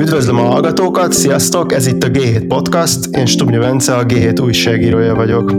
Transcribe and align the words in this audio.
Üdvözlöm 0.00 0.38
a 0.38 0.42
hallgatókat, 0.42 1.12
sziasztok! 1.12 1.72
Ez 1.72 1.86
itt 1.86 2.02
a 2.02 2.08
G7 2.08 2.44
Podcast, 2.48 3.16
én 3.16 3.26
Stubnyi 3.26 3.56
Vence, 3.56 3.94
a 3.94 4.04
G7 4.04 4.42
újságírója 4.42 5.14
vagyok. 5.14 5.50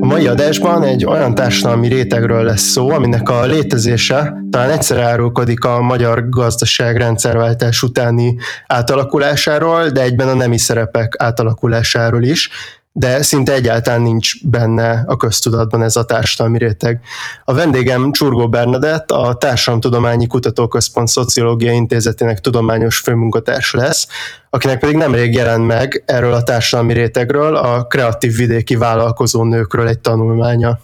A 0.00 0.06
mai 0.06 0.26
adásban 0.26 0.82
egy 0.82 1.04
olyan 1.04 1.34
társadalmi 1.34 1.88
rétegről 1.88 2.42
lesz 2.42 2.62
szó, 2.62 2.90
aminek 2.90 3.28
a 3.28 3.46
létezése 3.46 4.34
talán 4.50 4.70
egyszer 4.70 4.98
árulkodik 4.98 5.64
a 5.64 5.80
magyar 5.80 6.28
gazdaság 6.28 6.96
rendszerváltás 6.96 7.82
utáni 7.82 8.36
átalakulásáról, 8.66 9.88
de 9.88 10.02
egyben 10.02 10.28
a 10.28 10.34
nemi 10.34 10.58
szerepek 10.58 11.14
átalakulásáról 11.18 12.22
is, 12.22 12.50
de 12.92 13.22
szinte 13.22 13.52
egyáltalán 13.52 14.00
nincs 14.00 14.46
benne 14.46 15.04
a 15.06 15.16
köztudatban 15.16 15.82
ez 15.82 15.96
a 15.96 16.04
társadalmi 16.04 16.58
réteg. 16.58 17.00
A 17.44 17.54
vendégem 17.54 18.12
Csurgó 18.12 18.48
Bernadett, 18.48 19.10
a 19.10 19.34
Társadalomtudományi 19.34 20.26
Kutatóközpont 20.26 21.08
Szociológiai 21.08 21.74
Intézetének 21.74 22.40
tudományos 22.40 22.98
főmunkatársa 22.98 23.78
lesz, 23.78 24.06
akinek 24.50 24.78
pedig 24.78 24.96
nemrég 24.96 25.34
jelent 25.34 25.66
meg 25.66 26.02
erről 26.06 26.32
a 26.32 26.42
társadalmi 26.42 26.92
rétegről, 26.92 27.56
a 27.56 27.84
kreatív 27.84 28.36
vidéki 28.36 28.76
vállalkozó 28.76 29.44
nőkről 29.44 29.88
egy 29.88 29.98
tanulmánya. 29.98 30.78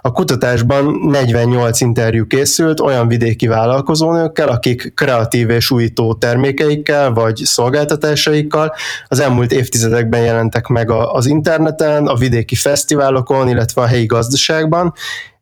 A 0.00 0.12
kutatásban 0.12 0.84
48 0.84 1.80
interjú 1.80 2.26
készült 2.26 2.80
olyan 2.80 3.08
vidéki 3.08 3.46
vállalkozónőkkel, 3.46 4.48
akik 4.48 4.92
kreatív 4.94 5.50
és 5.50 5.70
újító 5.70 6.14
termékeikkel 6.14 7.12
vagy 7.12 7.36
szolgáltatásaikkal 7.36 8.74
az 9.08 9.20
elmúlt 9.20 9.52
évtizedekben 9.52 10.20
jelentek 10.20 10.66
meg 10.66 10.90
az 10.90 11.26
interneten, 11.26 12.06
a 12.06 12.14
vidéki 12.14 12.54
fesztiválokon, 12.54 13.48
illetve 13.48 13.82
a 13.82 13.86
helyi 13.86 14.06
gazdaságban, 14.06 14.92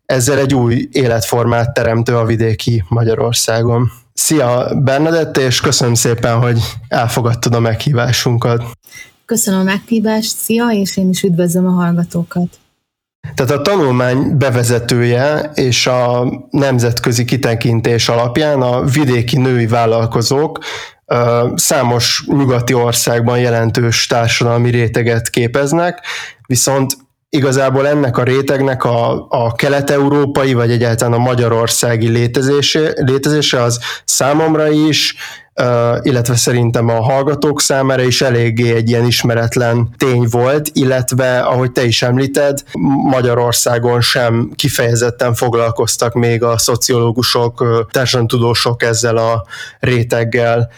ezzel 0.07 0.39
egy 0.39 0.55
új 0.55 0.89
életformát 0.93 1.75
teremtő 1.75 2.17
a 2.17 2.25
vidéki 2.25 2.85
Magyarországon. 2.89 3.91
Szia 4.13 4.73
Bernadett, 4.75 5.37
és 5.37 5.61
köszönöm 5.61 5.95
szépen, 5.95 6.39
hogy 6.39 6.61
elfogadtad 6.89 7.55
a 7.55 7.61
meghívásunkat. 7.61 8.63
Köszönöm 9.25 9.61
a 9.61 9.63
meghívást, 9.63 10.37
szia, 10.37 10.69
és 10.71 10.97
én 10.97 11.09
is 11.09 11.23
üdvözlöm 11.23 11.67
a 11.67 11.71
hallgatókat. 11.71 12.60
Tehát 13.35 13.53
a 13.53 13.63
tanulmány 13.63 14.37
bevezetője 14.37 15.51
és 15.55 15.87
a 15.87 16.29
nemzetközi 16.51 17.25
kitekintés 17.25 18.09
alapján 18.09 18.63
a 18.63 18.85
vidéki 18.85 19.39
női 19.39 19.67
vállalkozók 19.67 20.59
számos 21.55 22.25
nyugati 22.27 22.73
országban 22.75 23.39
jelentős 23.39 24.07
társadalmi 24.07 24.71
réteget 24.71 25.31
képeznek, 25.31 26.07
viszont 26.47 26.97
igazából 27.29 27.89
ennek 27.89 28.19
a 28.19 28.23
rétegnek 28.23 28.85
a, 28.85 29.27
a 29.29 29.53
kelet-európai, 29.53 30.53
vagy 30.53 30.71
egyáltalán 30.71 31.13
a 31.13 31.23
magyarországi 31.23 32.09
létezése, 32.09 32.93
létezése 32.97 33.63
az 33.63 33.81
számomra 34.05 34.69
is 34.69 35.15
illetve 36.03 36.37
szerintem 36.37 36.89
a 36.89 37.03
hallgatók 37.03 37.61
számára 37.61 38.03
is 38.03 38.23
eléggé 38.23 38.75
egy 38.75 38.89
ilyen 38.89 39.07
ismeretlen 39.07 39.89
tény 39.97 40.27
volt, 40.31 40.71
illetve 40.73 41.41
ahogy 41.41 41.73
te 41.73 41.85
is 41.85 42.03
említed, 42.03 42.63
Magyarországon 43.11 44.01
sem 44.01 44.51
kifejezetten 44.55 45.35
foglalkoztak 45.35 46.15
még 46.15 46.43
a 46.43 46.59
szociológusok, 46.59 47.87
társadalomtudósok 47.91 48.83
ezzel 48.83 49.17
a 49.17 49.45
réteggel. 49.81 50.71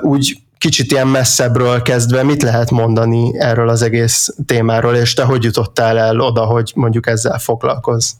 Úgy 0.00 0.38
kicsit 0.58 0.92
ilyen 0.92 1.08
messzebbről 1.08 1.82
kezdve 1.82 2.22
mit 2.22 2.42
lehet 2.42 2.70
mondani 2.70 3.38
erről 3.38 3.68
az 3.68 3.82
egész 3.82 4.34
témáról, 4.46 4.94
és 4.94 5.14
te 5.14 5.22
hogy 5.22 5.44
jutottál 5.44 5.98
el 5.98 6.20
oda, 6.20 6.44
hogy 6.44 6.72
mondjuk 6.74 7.06
ezzel 7.06 7.38
foglalkozz? 7.38 8.10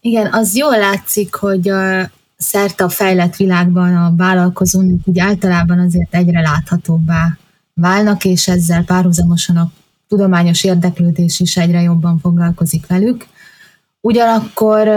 Igen, 0.00 0.28
az 0.32 0.56
jól 0.56 0.78
látszik, 0.78 1.34
hogy 1.34 1.68
a, 1.68 2.10
szerte 2.42 2.84
a 2.84 2.88
fejlett 2.88 3.36
világban 3.36 3.96
a 3.96 4.12
vállalkozónők 4.16 5.00
úgy 5.04 5.18
általában 5.18 5.78
azért 5.78 6.14
egyre 6.14 6.40
láthatóbbá 6.40 7.36
válnak, 7.74 8.24
és 8.24 8.48
ezzel 8.48 8.84
párhuzamosan 8.84 9.56
a 9.56 9.70
tudományos 10.08 10.64
érdeklődés 10.64 11.40
is 11.40 11.56
egyre 11.56 11.80
jobban 11.80 12.18
foglalkozik 12.18 12.86
velük. 12.86 13.26
Ugyanakkor 14.00 14.88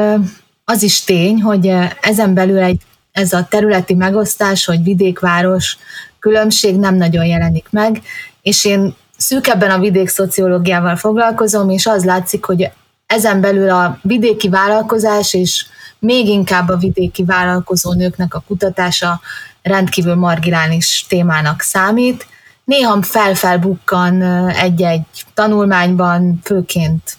az 0.64 0.84
is 0.84 1.04
tény, 1.04 1.42
hogy 1.42 1.72
ezen 2.02 2.34
belül 2.34 2.60
egy, 2.60 2.82
ez 3.12 3.34
a 3.34 3.48
területi 3.50 3.94
megosztás, 3.94 4.66
hogy 4.66 4.84
vidékváros 4.84 5.78
különbség 6.20 6.76
nem 6.76 6.96
nagyon 6.96 7.26
jelenik 7.26 7.68
meg, 7.70 8.02
és 8.42 8.66
én 8.66 8.96
szűkebben 9.18 9.72
a 9.72 9.80
vidék 9.80 10.08
szociológiával 10.08 10.96
foglalkozom, 10.96 11.70
és 11.70 11.86
az 11.86 12.06
látszik, 12.06 12.46
hogy 12.46 12.72
ezen 13.06 13.42
belül 13.42 13.70
a 13.70 14.00
vidéki 14.02 14.50
vállalkozás 14.50 15.34
és 15.34 15.66
még 16.06 16.28
inkább 16.28 16.70
a 16.70 16.78
vidéki 16.78 17.24
vállalkozó 17.24 17.94
nőknek 17.94 18.34
a 18.34 18.44
kutatása 18.48 19.22
rendkívül 19.62 20.16
marginális 20.16 21.06
témának 21.10 21.62
számít. 21.62 22.28
Néha 22.64 23.02
felfelbukkan 23.02 24.22
egy-egy 24.50 25.26
tanulmányban, 25.34 26.40
főként 26.44 27.18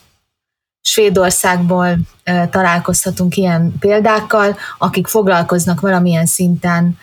Svédországból 0.80 1.98
találkozhatunk 2.50 3.36
ilyen 3.36 3.78
példákkal, 3.78 4.56
akik 4.78 5.06
foglalkoznak 5.06 5.80
valamilyen 5.80 6.26
szinten 6.26 6.98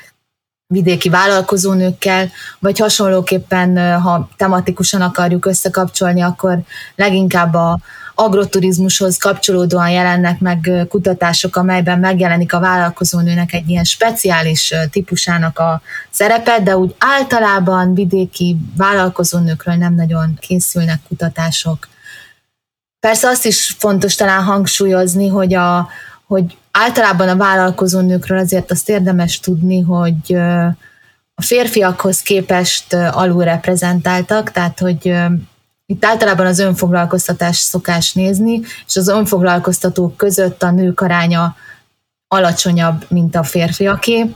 vidéki 0.68 1.10
vállalkozónőkkel, 1.10 2.30
vagy 2.60 2.80
hasonlóképpen, 2.80 4.00
ha 4.02 4.30
tematikusan 4.38 5.02
akarjuk 5.02 5.46
összekapcsolni, 5.46 6.22
akkor 6.22 6.60
leginkább 6.96 7.54
a, 7.54 7.80
agroturizmushoz 8.16 9.18
kapcsolódóan 9.18 9.90
jelennek 9.90 10.40
meg 10.40 10.72
kutatások, 10.90 11.56
amelyben 11.56 12.00
megjelenik 12.00 12.54
a 12.54 12.60
vállalkozónőnek 12.60 13.54
egy 13.54 13.70
ilyen 13.70 13.84
speciális 13.84 14.74
típusának 14.92 15.60
a 15.60 15.82
szerepe, 16.10 16.60
de 16.60 16.78
úgy 16.78 16.96
általában 16.98 17.94
vidéki 17.94 18.58
vállalkozónőkről 18.78 19.76
nem 19.76 19.96
nagyon 19.96 20.38
készülnek 20.40 21.00
kutatások. 21.08 21.88
Persze 23.00 23.28
azt 23.28 23.46
is 23.46 23.76
fontos 23.78 24.16
talán 24.16 24.44
hangsúlyozni, 24.44 25.28
hogy, 25.28 25.54
a, 25.54 25.90
hogy 26.28 26.58
általában 26.72 27.30
a 27.30 27.36
vállalkozónőkről 27.36 28.38
azért 28.38 28.72
azt 28.72 28.90
érdemes 28.90 29.40
tudni, 29.40 29.82
hogy 29.82 30.34
a 31.36 31.42
férfiakhoz 31.42 32.22
képest 32.22 32.94
alulreprezentáltak, 32.94 34.52
tehát 34.52 34.80
hogy 34.80 35.16
itt 35.86 36.06
általában 36.06 36.46
az 36.46 36.60
önfoglalkoztatás 36.60 37.58
szokás 37.58 38.14
nézni, 38.14 38.62
és 38.88 38.96
az 38.96 39.08
önfoglalkoztatók 39.08 40.18
között 40.18 40.64
a 40.64 40.72
nők 40.72 41.02
aránya 41.02 41.56
alacsonyabb, 42.28 43.06
mint 43.10 43.36
a 43.36 43.44
férfiaké, 43.44 44.36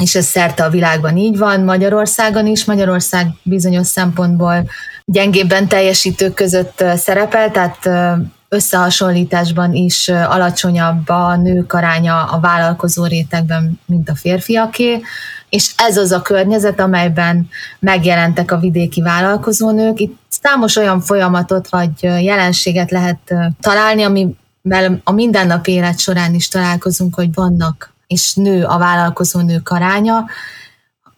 és 0.00 0.14
ez 0.14 0.26
szerte 0.26 0.64
a 0.64 0.70
világban 0.70 1.16
így 1.16 1.38
van, 1.38 1.60
Magyarországon 1.60 2.46
is. 2.46 2.64
Magyarország 2.64 3.26
bizonyos 3.42 3.86
szempontból 3.86 4.70
gyengébben 5.04 5.68
teljesítők 5.68 6.34
között 6.34 6.84
szerepel, 6.96 7.50
tehát 7.50 7.88
összehasonlításban 8.48 9.74
is 9.74 10.08
alacsonyabb 10.08 11.08
a 11.08 11.36
nők 11.36 11.72
aránya 11.72 12.24
a 12.24 12.40
vállalkozó 12.40 13.04
rétegben, 13.04 13.80
mint 13.86 14.08
a 14.08 14.14
férfiaké, 14.14 15.02
és 15.52 15.72
ez 15.76 15.96
az 15.96 16.12
a 16.12 16.22
környezet, 16.22 16.80
amelyben 16.80 17.48
megjelentek 17.78 18.50
a 18.50 18.58
vidéki 18.58 19.02
vállalkozónők. 19.02 20.00
Itt 20.00 20.18
számos 20.28 20.76
olyan 20.76 21.00
folyamatot 21.00 21.68
vagy 21.68 22.02
jelenséget 22.02 22.90
lehet 22.90 23.18
találni, 23.60 24.02
amivel 24.02 25.00
a 25.04 25.12
mindennapi 25.12 25.72
élet 25.72 25.98
során 25.98 26.34
is 26.34 26.48
találkozunk, 26.48 27.14
hogy 27.14 27.34
vannak 27.34 27.92
és 28.06 28.34
nő 28.34 28.64
a 28.64 28.78
vállalkozó 28.78 29.40
nők 29.40 29.68
aránya. 29.68 30.24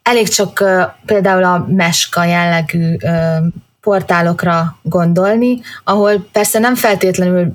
Elég 0.02 0.28
csak 0.28 0.64
például 1.06 1.44
a 1.44 1.66
meska 1.68 2.24
jellegű 2.24 2.96
portálokra 3.80 4.78
gondolni, 4.82 5.60
ahol 5.84 6.28
persze 6.32 6.58
nem 6.58 6.74
feltétlenül 6.74 7.52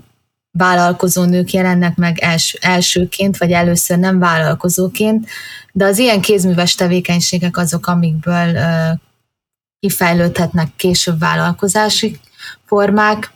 vállalkozó 0.60 1.24
nők 1.24 1.52
jelennek 1.52 1.96
meg 1.96 2.20
els, 2.20 2.54
elsőként, 2.54 3.38
vagy 3.38 3.52
először 3.52 3.98
nem 3.98 4.20
vállalkozóként, 4.20 5.28
de 5.72 5.86
az 5.86 5.98
ilyen 5.98 6.22
kézműves 6.22 6.76
tevékenységek 6.76 7.58
azok, 7.58 7.88
amikből 7.88 8.58
kifejlődhetnek 9.80 10.68
később 10.76 11.20
vállalkozási 11.20 12.20
formák, 12.66 13.32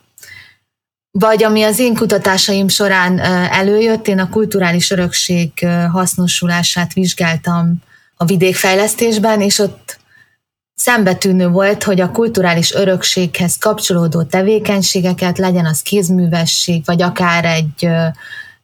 vagy 1.11 1.43
ami 1.43 1.63
az 1.63 1.79
én 1.79 1.95
kutatásaim 1.95 2.67
során 2.67 3.19
előjött, 3.49 4.07
én 4.07 4.19
a 4.19 4.29
kulturális 4.29 4.91
örökség 4.91 5.51
hasznosulását 5.91 6.93
vizsgáltam 6.93 7.81
a 8.15 8.25
vidékfejlesztésben, 8.25 9.41
és 9.41 9.59
ott 9.59 9.99
szembetűnő 10.75 11.47
volt, 11.47 11.83
hogy 11.83 12.01
a 12.01 12.11
kulturális 12.11 12.73
örökséghez 12.73 13.57
kapcsolódó 13.57 14.23
tevékenységeket, 14.23 15.37
legyen 15.37 15.65
az 15.65 15.81
kézművesség, 15.81 16.85
vagy 16.85 17.01
akár 17.01 17.45
egy, 17.45 17.89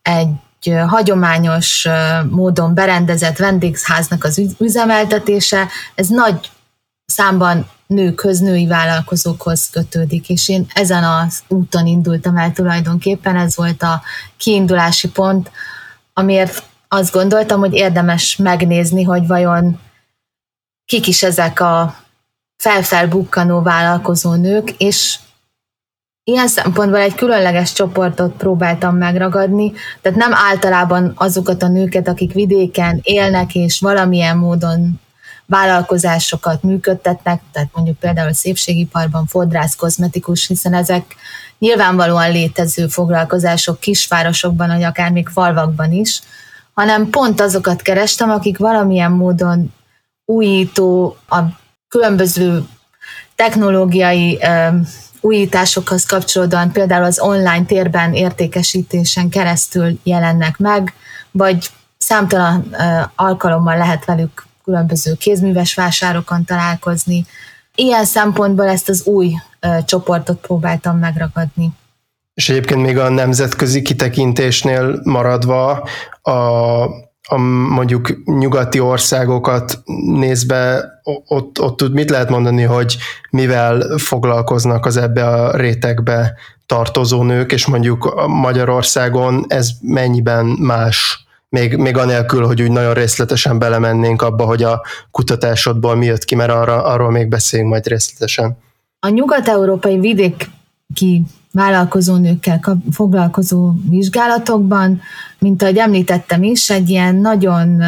egy 0.01 0.73
hagyományos 0.87 1.87
módon 2.29 2.73
berendezett 2.73 3.37
vendégháznak 3.37 4.23
az 4.23 4.41
üzemeltetése, 4.57 5.67
ez 5.95 6.07
nagy 6.07 6.51
számban 7.05 7.69
nőkhöz, 7.87 8.39
női 8.39 8.67
vállalkozókhoz 8.67 9.69
kötődik, 9.69 10.29
és 10.29 10.49
én 10.49 10.65
ezen 10.73 11.03
az 11.03 11.39
úton 11.47 11.85
indultam 11.85 12.37
el 12.37 12.51
tulajdonképpen, 12.51 13.35
ez 13.35 13.55
volt 13.55 13.83
a 13.83 14.01
kiindulási 14.37 15.09
pont, 15.09 15.51
amiért 16.13 16.63
azt 16.87 17.13
gondoltam, 17.13 17.59
hogy 17.59 17.73
érdemes 17.73 18.35
megnézni, 18.35 19.03
hogy 19.03 19.27
vajon 19.27 19.79
kik 20.89 21.07
is 21.07 21.23
ezek 21.23 21.59
a 21.59 21.95
felfelbukkanó 22.57 23.61
vállalkozó 23.61 24.33
nők, 24.33 24.71
és 24.77 25.19
ilyen 26.23 26.47
szempontból 26.47 26.99
egy 26.99 27.15
különleges 27.15 27.73
csoportot 27.73 28.33
próbáltam 28.33 28.95
megragadni, 28.95 29.71
tehát 30.01 30.17
nem 30.17 30.33
általában 30.33 31.11
azokat 31.15 31.63
a 31.63 31.67
nőket, 31.67 32.07
akik 32.07 32.33
vidéken 32.33 32.99
élnek 33.03 33.55
és 33.55 33.79
valamilyen 33.79 34.37
módon 34.37 34.99
vállalkozásokat 35.45 36.63
működtetnek, 36.63 37.41
tehát 37.51 37.69
mondjuk 37.73 37.97
például 37.97 38.33
szépségiparban 38.33 39.25
fodrász, 39.25 39.75
kozmetikus, 39.75 40.47
hiszen 40.47 40.73
ezek 40.73 41.15
nyilvánvalóan 41.59 42.31
létező 42.31 42.87
foglalkozások 42.87 43.79
kisvárosokban, 43.79 44.67
vagy 44.67 44.83
akár 44.83 45.11
még 45.11 45.27
falvakban 45.27 45.91
is, 45.91 46.21
hanem 46.73 47.09
pont 47.09 47.41
azokat 47.41 47.81
kerestem, 47.81 48.29
akik 48.29 48.57
valamilyen 48.57 49.11
módon 49.11 49.73
újító, 50.29 51.17
a 51.29 51.39
különböző 51.87 52.63
technológiai 53.35 54.39
újításokhoz 55.21 56.05
kapcsolódóan 56.05 56.71
például 56.71 57.03
az 57.03 57.19
online 57.19 57.65
térben 57.65 58.13
értékesítésen 58.13 59.29
keresztül 59.29 59.99
jelennek 60.03 60.57
meg, 60.57 60.93
vagy 61.31 61.69
számtalan 61.97 62.75
alkalommal 63.15 63.77
lehet 63.77 64.05
velük 64.05 64.45
különböző 64.63 65.13
kézműves 65.13 65.73
vásárokon 65.73 66.45
találkozni. 66.45 67.25
Ilyen 67.75 68.05
szempontból 68.05 68.67
ezt 68.67 68.89
az 68.89 69.05
új 69.05 69.33
csoportot 69.85 70.39
próbáltam 70.39 70.97
megragadni. 70.97 71.69
És 72.33 72.49
egyébként 72.49 72.81
még 72.81 72.97
a 72.97 73.09
nemzetközi 73.09 73.81
kitekintésnél 73.81 74.99
maradva 75.03 75.87
a, 76.21 76.31
a 77.31 77.37
mondjuk 77.37 78.23
nyugati 78.25 78.79
országokat 78.79 79.79
nézve, 80.05 80.85
ott, 81.25 81.61
ott 81.61 81.77
tud 81.77 81.93
mit 81.93 82.09
lehet 82.09 82.29
mondani, 82.29 82.61
hogy 82.61 82.97
mivel 83.29 83.97
foglalkoznak 83.97 84.85
az 84.85 84.97
ebbe 84.97 85.27
a 85.27 85.57
rétegbe 85.57 86.33
tartozó 86.65 87.23
nők, 87.23 87.51
és 87.51 87.67
mondjuk 87.67 88.27
Magyarországon 88.27 89.45
ez 89.47 89.69
mennyiben 89.81 90.45
más 90.45 91.27
még, 91.49 91.75
még 91.75 91.97
anélkül, 91.97 92.45
hogy 92.45 92.61
úgy 92.61 92.71
nagyon 92.71 92.93
részletesen 92.93 93.59
belemennénk 93.59 94.21
abba, 94.21 94.45
hogy 94.45 94.63
a 94.63 94.81
kutatásodból 95.11 95.95
mi 95.95 96.05
jött 96.05 96.25
ki, 96.25 96.35
mert 96.35 96.51
arra, 96.51 96.83
arról 96.83 97.11
még 97.11 97.27
beszélünk 97.27 97.69
majd 97.69 97.87
részletesen. 97.87 98.57
A 98.99 99.09
nyugat-európai 99.09 99.99
vidéki 99.99 100.41
vállalkozó 100.93 101.38
nőkkel 101.51 102.79
foglalkozó 102.91 103.73
vizsgálatokban, 103.89 105.01
mint 105.39 105.61
ahogy 105.61 105.77
említettem 105.77 106.43
is, 106.43 106.69
egy 106.69 106.89
ilyen 106.89 107.15
nagyon 107.15 107.83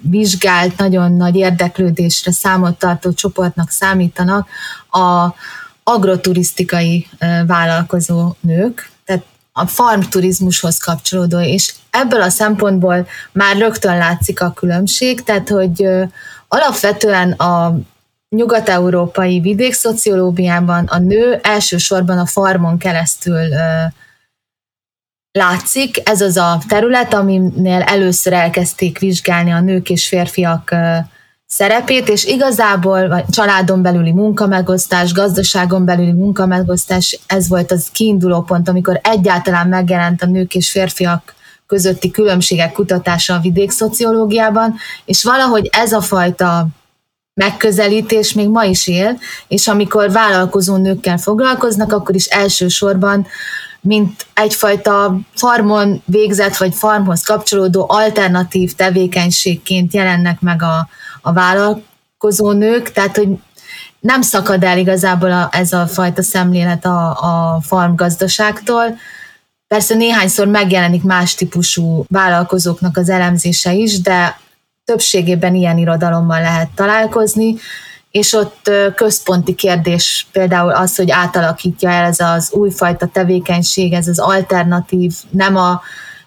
vizsgált, 0.00 0.76
nagyon 0.76 1.12
nagy 1.12 1.36
érdeklődésre 1.36 2.32
számot 2.32 2.78
tartó 2.78 3.12
csoportnak 3.12 3.70
számítanak 3.70 4.48
a 4.90 5.34
agroturisztikai 5.82 7.06
vállalkozó 7.46 8.34
nők, 8.40 8.90
tehát 9.04 9.24
a 9.52 9.66
farmturizmushoz 9.66 10.78
kapcsolódó, 10.78 11.40
és 11.40 11.74
ebből 11.90 12.22
a 12.22 12.28
szempontból 12.28 13.06
már 13.32 13.56
rögtön 13.56 13.98
látszik 13.98 14.40
a 14.40 14.52
különbség, 14.52 15.22
tehát 15.22 15.48
hogy 15.48 15.86
alapvetően 16.48 17.32
a 17.32 17.78
nyugat-európai 18.36 19.40
vidékszociológiában 19.40 20.84
a 20.84 20.98
nő 20.98 21.40
elsősorban 21.42 22.18
a 22.18 22.26
farmon 22.26 22.78
keresztül 22.78 23.48
látszik. 25.32 26.08
Ez 26.08 26.20
az 26.20 26.36
a 26.36 26.60
terület, 26.68 27.14
aminél 27.14 27.80
először 27.80 28.32
elkezdték 28.32 28.98
vizsgálni 28.98 29.50
a 29.50 29.60
nők 29.60 29.90
és 29.90 30.08
férfiak 30.08 30.74
szerepét, 31.46 32.08
és 32.08 32.24
igazából 32.24 33.08
vagy 33.08 33.24
családon 33.30 33.82
belüli 33.82 34.12
munkamegosztás, 34.12 35.12
gazdaságon 35.12 35.84
belüli 35.84 36.12
munkamegosztás, 36.12 37.20
ez 37.26 37.48
volt 37.48 37.72
az 37.72 37.88
kiinduló 37.92 38.42
pont, 38.42 38.68
amikor 38.68 39.00
egyáltalán 39.02 39.68
megjelent 39.68 40.22
a 40.22 40.26
nők 40.26 40.54
és 40.54 40.70
férfiak 40.70 41.34
közötti 41.66 42.10
különbségek 42.10 42.72
kutatása 42.72 43.34
a 43.34 43.40
vidékszociológiában, 43.40 44.74
és 45.04 45.24
valahogy 45.24 45.68
ez 45.72 45.92
a 45.92 46.00
fajta 46.00 46.66
megközelítés 47.34 48.32
még 48.32 48.48
ma 48.48 48.64
is 48.64 48.86
él, 48.86 49.18
és 49.48 49.68
amikor 49.68 50.12
vállalkozó 50.12 50.76
nőkkel 50.76 51.18
foglalkoznak, 51.18 51.92
akkor 51.92 52.14
is 52.14 52.26
elsősorban 52.26 53.26
mint 53.80 54.26
egyfajta 54.34 55.18
farmon 55.34 56.02
végzett, 56.04 56.56
vagy 56.56 56.74
farmhoz 56.74 57.22
kapcsolódó 57.22 57.86
alternatív 57.88 58.74
tevékenységként 58.74 59.94
jelennek 59.94 60.40
meg 60.40 60.62
a, 60.62 60.88
a 61.20 61.32
vállalkozó 61.32 62.52
nők, 62.52 62.92
tehát 62.92 63.16
hogy 63.16 63.28
nem 64.00 64.22
szakad 64.22 64.64
el 64.64 64.78
igazából 64.78 65.32
a, 65.32 65.48
ez 65.52 65.72
a 65.72 65.86
fajta 65.86 66.22
szemlélet 66.22 66.84
a, 66.84 67.08
a 67.10 67.60
farmgazdaságtól. 67.60 68.98
Persze 69.68 69.94
néhányszor 69.94 70.46
megjelenik 70.46 71.02
más 71.02 71.34
típusú 71.34 72.04
vállalkozóknak 72.08 72.96
az 72.96 73.08
elemzése 73.08 73.72
is, 73.72 74.00
de 74.00 74.40
többségében 74.90 75.54
ilyen 75.54 75.78
irodalommal 75.78 76.40
lehet 76.40 76.68
találkozni, 76.74 77.54
és 78.10 78.32
ott 78.32 78.70
központi 78.94 79.54
kérdés 79.54 80.26
például 80.32 80.70
az, 80.70 80.96
hogy 80.96 81.10
átalakítja 81.10 81.90
el 81.90 82.04
ez 82.04 82.20
az 82.20 82.52
újfajta 82.52 83.06
tevékenység, 83.06 83.92
ez 83.92 84.08
az 84.08 84.18
alternatív, 84.18 85.12
nem 85.30 85.56
a 85.56 85.80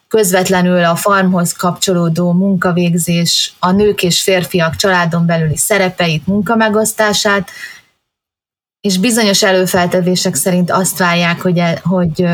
közvetlenül 0.07 0.83
a 0.83 0.95
farmhoz 0.95 1.53
kapcsolódó 1.53 2.31
munkavégzés, 2.31 3.53
a 3.59 3.71
nők 3.71 4.03
és 4.03 4.21
férfiak 4.21 4.75
családon 4.75 5.25
belüli 5.25 5.57
szerepeit, 5.57 6.27
munkamegosztását, 6.27 7.49
és 8.81 8.97
bizonyos 8.97 9.43
előfeltevések 9.43 10.35
szerint 10.35 10.71
azt 10.71 10.97
várják, 10.97 11.41
hogy, 11.41 11.57
e, 11.57 11.81
hogy, 11.83 12.25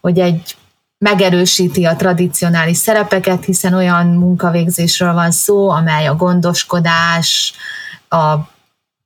hogy 0.00 0.18
egy 0.18 0.56
megerősíti 1.04 1.84
a 1.84 1.96
tradicionális 1.96 2.76
szerepeket, 2.76 3.44
hiszen 3.44 3.74
olyan 3.74 4.06
munkavégzésről 4.06 5.12
van 5.12 5.30
szó, 5.30 5.68
amely 5.70 6.06
a 6.06 6.14
gondoskodás, 6.14 7.54
a 8.08 8.34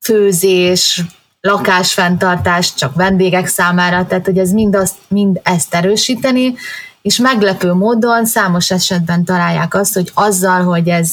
főzés, 0.00 1.03
lakásfenntartás 1.41 2.75
csak 2.75 2.95
vendégek 2.95 3.47
számára, 3.47 4.06
tehát 4.06 4.25
hogy 4.25 4.39
ez 4.39 4.50
mind, 4.50 4.77
azt, 4.77 4.95
mind 5.09 5.41
ezt 5.43 5.75
erősíteni, 5.75 6.55
és 7.03 7.19
meglepő 7.19 7.72
módon 7.72 8.27
számos 8.27 8.70
esetben 8.70 9.25
találják 9.25 9.75
azt, 9.75 9.94
hogy 9.94 10.11
azzal, 10.15 10.63
hogy 10.63 10.89
ez, 10.89 11.13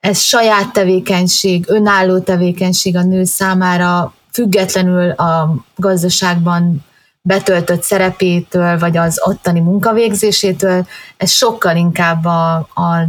ez 0.00 0.18
saját 0.18 0.72
tevékenység, 0.72 1.64
önálló 1.68 2.18
tevékenység 2.18 2.96
a 2.96 3.02
nő 3.02 3.24
számára, 3.24 4.14
függetlenül 4.32 5.10
a 5.10 5.54
gazdaságban 5.76 6.84
betöltött 7.28 7.82
szerepétől, 7.82 8.78
vagy 8.78 8.96
az 8.96 9.20
ottani 9.24 9.60
munkavégzésétől, 9.60 10.86
ez 11.16 11.30
sokkal 11.30 11.76
inkább 11.76 12.24
a, 12.24 12.54
a 12.54 13.08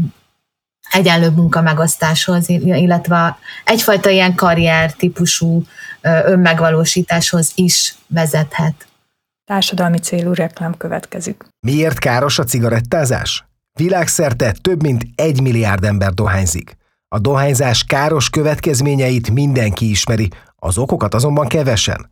egyenlő 0.91 1.29
munkamegosztáshoz, 1.29 2.49
illetve 2.49 3.37
egyfajta 3.63 4.09
ilyen 4.09 4.35
karrier 4.35 4.93
típusú 4.93 5.63
önmegvalósításhoz 6.01 7.51
is 7.55 7.95
vezethet. 8.07 8.87
Társadalmi 9.45 9.97
célú 9.97 10.33
reklám 10.33 10.77
következik. 10.77 11.43
Miért 11.59 11.99
káros 11.99 12.39
a 12.39 12.43
cigarettázás? 12.43 13.45
Világszerte 13.79 14.55
több 14.61 14.81
mint 14.81 15.03
egy 15.15 15.41
milliárd 15.41 15.83
ember 15.83 16.13
dohányzik. 16.13 16.77
A 17.07 17.19
dohányzás 17.19 17.83
káros 17.83 18.29
következményeit 18.29 19.31
mindenki 19.31 19.89
ismeri, 19.89 20.29
az 20.55 20.77
okokat 20.77 21.13
azonban 21.13 21.47
kevesen. 21.47 22.09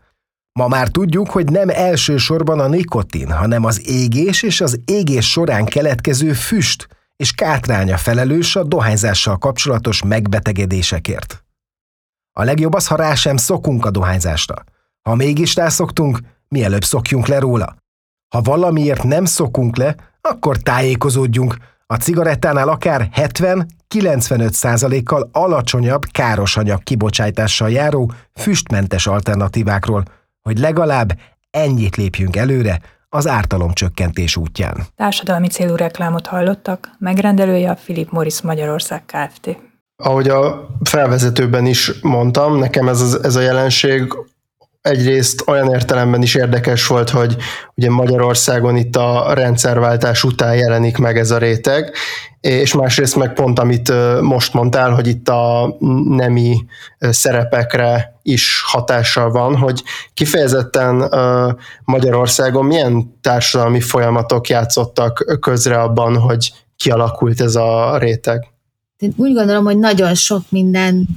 Ma 0.60 0.67
már 0.67 0.88
tudjuk, 0.88 1.29
hogy 1.29 1.51
nem 1.51 1.69
elsősorban 1.69 2.60
a 2.60 2.67
nikotin, 2.67 3.31
hanem 3.31 3.65
az 3.65 3.88
égés 3.88 4.43
és 4.43 4.62
az 4.62 4.79
égés 4.86 5.31
során 5.31 5.65
keletkező 5.65 6.33
füst 6.33 6.88
és 7.15 7.31
kátránya 7.31 7.98
felelős 7.98 8.55
a 8.55 8.63
dohányzással 8.63 9.38
kapcsolatos 9.38 10.03
megbetegedésekért. 10.03 11.43
A 12.31 12.43
legjobb 12.43 12.74
az, 12.74 12.88
ha 12.88 12.95
rá 12.95 13.15
sem 13.15 13.38
szokunk 13.38 13.86
a 13.86 13.91
dohányzásra. 13.91 14.63
Ha 15.01 15.15
mégis 15.15 15.55
rászoktunk, 15.55 16.19
mielőbb 16.48 16.83
szokjunk 16.83 17.27
le 17.27 17.39
róla. 17.39 17.75
Ha 18.36 18.41
valamiért 18.41 19.03
nem 19.03 19.25
szokunk 19.25 19.77
le, 19.77 19.95
akkor 20.22 20.57
tájékozódjunk. 20.57 21.57
A 21.86 21.95
cigarettánál 21.95 22.69
akár 22.69 23.10
70-95 23.15 25.01
kal 25.03 25.29
alacsonyabb 25.31 26.05
káros 26.12 26.57
anyag 26.57 26.83
kibocsátással 26.83 27.69
járó 27.69 28.12
füstmentes 28.33 29.07
alternatívákról, 29.07 30.03
hogy 30.43 30.57
legalább 30.57 31.19
ennyit 31.51 31.95
lépjünk 31.95 32.35
előre 32.35 32.81
az 33.09 33.27
ártalomcsökkentés 33.27 34.35
útján. 34.35 34.85
Társadalmi 34.95 35.47
célú 35.47 35.75
reklámot 35.75 36.27
hallottak, 36.27 36.89
megrendelője 37.00 37.69
a 37.69 37.77
Philip 37.83 38.12
Morris 38.12 38.41
Magyarország 38.41 39.05
Kft. 39.05 39.57
Ahogy 40.03 40.27
a 40.27 40.69
felvezetőben 40.83 41.65
is 41.65 42.01
mondtam, 42.01 42.57
nekem 42.57 42.88
ez, 42.88 43.01
az, 43.01 43.23
ez 43.23 43.35
a 43.35 43.41
jelenség 43.41 44.13
egyrészt 44.83 45.43
olyan 45.47 45.73
értelemben 45.73 46.21
is 46.21 46.35
érdekes 46.35 46.87
volt, 46.87 47.09
hogy 47.09 47.35
ugye 47.75 47.89
Magyarországon 47.89 48.75
itt 48.75 48.95
a 48.95 49.33
rendszerváltás 49.33 50.23
után 50.23 50.55
jelenik 50.55 50.97
meg 50.97 51.17
ez 51.17 51.31
a 51.31 51.37
réteg, 51.37 51.93
és 52.41 52.73
másrészt 52.73 53.15
meg 53.15 53.33
pont, 53.33 53.59
amit 53.59 53.93
most 54.21 54.53
mondtál, 54.53 54.91
hogy 54.91 55.07
itt 55.07 55.29
a 55.29 55.75
nemi 56.09 56.65
szerepekre 56.99 58.19
is 58.21 58.63
hatással 58.65 59.31
van, 59.31 59.57
hogy 59.57 59.83
kifejezetten 60.13 61.13
Magyarországon 61.83 62.65
milyen 62.65 63.19
társadalmi 63.21 63.79
folyamatok 63.81 64.49
játszottak 64.49 65.37
közre 65.39 65.81
abban, 65.81 66.17
hogy 66.17 66.53
kialakult 66.75 67.41
ez 67.41 67.55
a 67.55 67.97
réteg? 67.97 68.47
Én 68.97 69.13
úgy 69.15 69.33
gondolom, 69.33 69.63
hogy 69.63 69.77
nagyon 69.77 70.15
sok 70.15 70.41
minden 70.49 71.07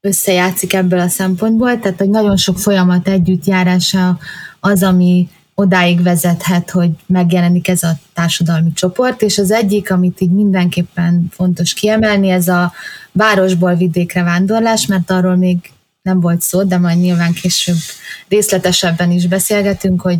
összejátszik 0.00 0.72
ebből 0.74 1.00
a 1.00 1.08
szempontból, 1.08 1.78
tehát 1.78 1.98
hogy 1.98 2.10
nagyon 2.10 2.36
sok 2.36 2.58
folyamat 2.58 3.08
együttjárása 3.08 4.18
az, 4.60 4.82
ami 4.82 5.28
odáig 5.54 6.02
vezethet, 6.02 6.70
hogy 6.70 6.90
megjelenik 7.06 7.68
ez 7.68 7.82
a 7.82 7.98
társadalmi 8.12 8.72
csoport, 8.72 9.22
és 9.22 9.38
az 9.38 9.50
egyik, 9.50 9.90
amit 9.90 10.20
így 10.20 10.30
mindenképpen 10.30 11.26
fontos 11.30 11.74
kiemelni, 11.74 12.28
ez 12.28 12.48
a 12.48 12.72
városból 13.12 13.74
vidékre 13.74 14.22
vándorlás, 14.22 14.86
mert 14.86 15.10
arról 15.10 15.36
még 15.36 15.56
nem 16.02 16.20
volt 16.20 16.40
szó, 16.40 16.62
de 16.64 16.78
majd 16.78 16.98
nyilván 16.98 17.32
később 17.32 17.76
részletesebben 18.28 19.10
is 19.10 19.26
beszélgetünk, 19.26 20.00
hogy 20.00 20.18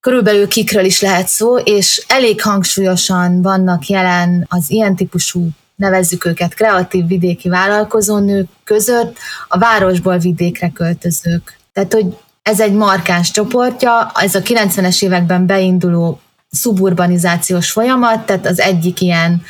körülbelül 0.00 0.48
kikről 0.48 0.84
is 0.84 1.00
lehet 1.00 1.28
szó, 1.28 1.56
és 1.56 2.04
elég 2.08 2.42
hangsúlyosan 2.42 3.42
vannak 3.42 3.86
jelen 3.86 4.46
az 4.48 4.70
ilyen 4.70 4.96
típusú 4.96 5.48
nevezzük 5.80 6.24
őket 6.24 6.54
kreatív 6.54 7.06
vidéki 7.06 7.48
vállalkozónők 7.48 8.48
között 8.64 9.16
a 9.48 9.58
városból 9.58 10.18
vidékre 10.18 10.70
költözők. 10.70 11.58
Tehát, 11.72 11.92
hogy 11.92 12.16
ez 12.42 12.60
egy 12.60 12.72
markáns 12.72 13.30
csoportja, 13.30 14.10
ez 14.14 14.34
a 14.34 14.40
90-es 14.40 15.02
években 15.02 15.46
beinduló 15.46 16.20
szuburbanizációs 16.50 17.70
folyamat, 17.70 18.26
tehát 18.26 18.46
az 18.46 18.60
egyik 18.60 19.00
ilyen 19.00 19.42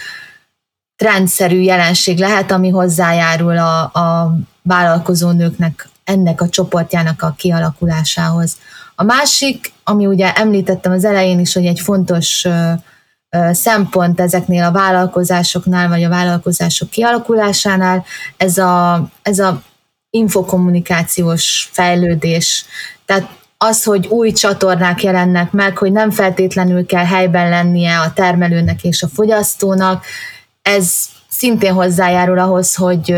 trendszerű 0.96 1.60
jelenség 1.60 2.18
lehet, 2.18 2.50
ami 2.50 2.68
hozzájárul 2.68 3.58
a, 3.58 3.80
a 3.82 4.36
vállalkozó 4.62 5.30
nőknek 5.30 5.88
ennek 6.04 6.40
a 6.40 6.48
csoportjának 6.48 7.22
a 7.22 7.34
kialakulásához. 7.36 8.56
A 8.94 9.02
másik, 9.02 9.72
ami 9.84 10.06
ugye 10.06 10.32
említettem 10.34 10.92
az 10.92 11.04
elején 11.04 11.38
is, 11.38 11.52
hogy 11.52 11.66
egy 11.66 11.80
fontos 11.80 12.46
szempont 13.52 14.20
ezeknél 14.20 14.64
a 14.64 14.72
vállalkozásoknál, 14.72 15.88
vagy 15.88 16.02
a 16.02 16.08
vállalkozások 16.08 16.90
kialakulásánál, 16.90 18.04
ez 18.36 18.58
a, 18.58 19.04
ez 19.22 19.38
a 19.38 19.62
infokommunikációs 20.10 21.68
fejlődés. 21.72 22.64
Tehát 23.04 23.38
az, 23.58 23.84
hogy 23.84 24.06
új 24.06 24.32
csatornák 24.32 25.02
jelennek 25.02 25.52
meg, 25.52 25.78
hogy 25.78 25.92
nem 25.92 26.10
feltétlenül 26.10 26.86
kell 26.86 27.04
helyben 27.04 27.48
lennie 27.48 27.98
a 27.98 28.12
termelőnek 28.12 28.84
és 28.84 29.02
a 29.02 29.08
fogyasztónak, 29.08 30.04
ez 30.62 30.92
szintén 31.28 31.72
hozzájárul 31.72 32.38
ahhoz, 32.38 32.74
hogy, 32.74 33.16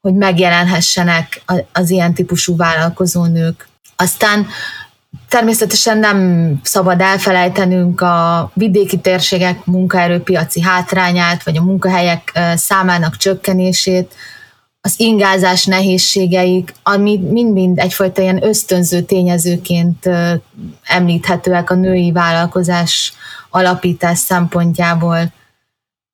hogy 0.00 0.14
megjelenhessenek 0.14 1.42
az 1.72 1.90
ilyen 1.90 2.14
típusú 2.14 2.56
vállalkozónők. 2.56 3.68
Aztán 3.96 4.46
Természetesen 5.28 5.98
nem 5.98 6.52
szabad 6.62 7.00
elfelejtenünk 7.00 8.00
a 8.00 8.50
vidéki 8.54 8.98
térségek 8.98 9.64
munkaerőpiaci 9.64 10.60
hátrányát, 10.60 11.42
vagy 11.42 11.56
a 11.56 11.62
munkahelyek 11.62 12.40
számának 12.54 13.16
csökkenését, 13.16 14.14
az 14.80 14.94
ingázás 15.00 15.64
nehézségeik, 15.64 16.74
ami 16.82 17.18
mind-mind 17.18 17.78
egyfajta 17.78 18.22
ilyen 18.22 18.44
ösztönző 18.44 19.00
tényezőként 19.00 20.08
említhetőek 20.82 21.70
a 21.70 21.74
női 21.74 22.12
vállalkozás 22.12 23.12
alapítás 23.50 24.18
szempontjából. 24.18 25.32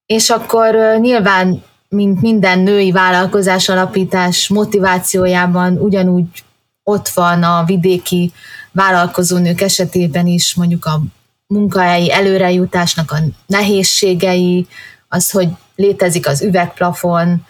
És 0.07 0.31
akkor 0.31 0.77
nyilván, 1.01 1.63
mint 1.89 2.21
minden 2.21 2.59
női 2.59 2.93
vállalkozás 2.93 3.69
alapítás 3.69 4.49
motivációjában 4.49 5.79
ugyanúgy 5.79 6.27
ott 6.83 7.09
van 7.09 7.43
a 7.43 7.65
vidéki 7.65 8.33
vállalkozónők 8.73 9.61
esetében 9.61 10.27
is 10.27 10.55
mondjuk 10.55 10.85
a 10.85 11.01
munkahelyi 11.47 12.13
előrejutásnak 12.13 13.11
a 13.11 13.19
nehézségei, 13.47 14.67
az, 15.09 15.31
hogy 15.31 15.49
létezik 15.77 16.29
az 16.29 16.43
üvegplafon, 16.43 17.45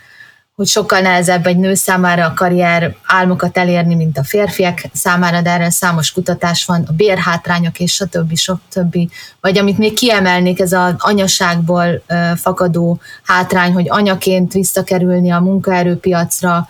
hogy 0.55 0.67
sokkal 0.67 1.00
nehezebb 1.00 1.47
egy 1.47 1.57
nő 1.57 1.75
számára 1.75 2.26
a 2.26 2.35
karrier 2.35 2.97
álmokat 3.07 3.59
elérni, 3.59 3.95
mint 3.95 4.19
a 4.19 4.25
férfiak 4.25 4.81
számára, 4.93 5.41
de 5.41 5.50
erre 5.50 5.71
számos 5.71 6.12
kutatás 6.12 6.64
van, 6.64 6.85
a 6.88 6.93
bérhátrányok 6.93 7.81
és 7.81 7.93
stb. 7.93 8.37
stb. 8.37 8.97
Vagy 9.41 9.59
amit 9.59 9.79
még 9.79 9.93
kiemelnék, 9.93 10.61
ez 10.61 10.73
az 10.73 10.95
anyaságból 10.99 12.02
fakadó 12.37 13.00
hátrány, 13.23 13.73
hogy 13.73 13.87
anyaként 13.88 14.52
visszakerülni 14.52 15.31
a 15.31 15.41
munkaerőpiacra, 15.41 16.69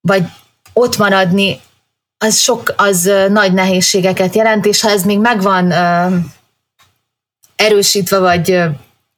vagy 0.00 0.24
ott 0.72 0.96
maradni 0.96 1.60
az 2.18 2.38
sok, 2.38 2.74
az 2.76 3.10
nagy 3.28 3.52
nehézségeket 3.52 4.34
jelent, 4.34 4.66
és 4.66 4.80
ha 4.80 4.90
ez 4.90 5.04
még 5.04 5.18
megvan 5.18 5.72
erősítve, 7.56 8.18
vagy 8.18 8.62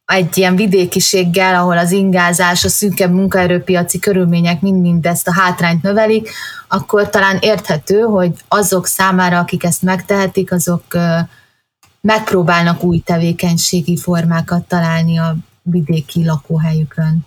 egy 0.04 0.38
ilyen 0.38 0.56
vidékiséggel, 0.56 1.54
ahol 1.54 1.78
az 1.78 1.90
ingázás, 1.90 2.64
a 2.64 2.68
szűkebb 2.68 3.12
munkaerőpiaci 3.12 3.98
körülmények 3.98 4.60
mind-mind 4.60 5.06
ezt 5.06 5.28
a 5.28 5.32
hátrányt 5.32 5.82
növelik, 5.82 6.30
akkor 6.68 7.10
talán 7.10 7.38
érthető, 7.40 8.00
hogy 8.00 8.32
azok 8.48 8.86
számára, 8.86 9.38
akik 9.38 9.64
ezt 9.64 9.82
megtehetik, 9.82 10.52
azok 10.52 10.84
megpróbálnak 12.00 12.82
új 12.82 12.98
tevékenységi 12.98 13.96
formákat 13.96 14.64
találni 14.64 15.18
a 15.18 15.36
vidéki 15.62 16.24
lakóhelyükön. 16.24 17.26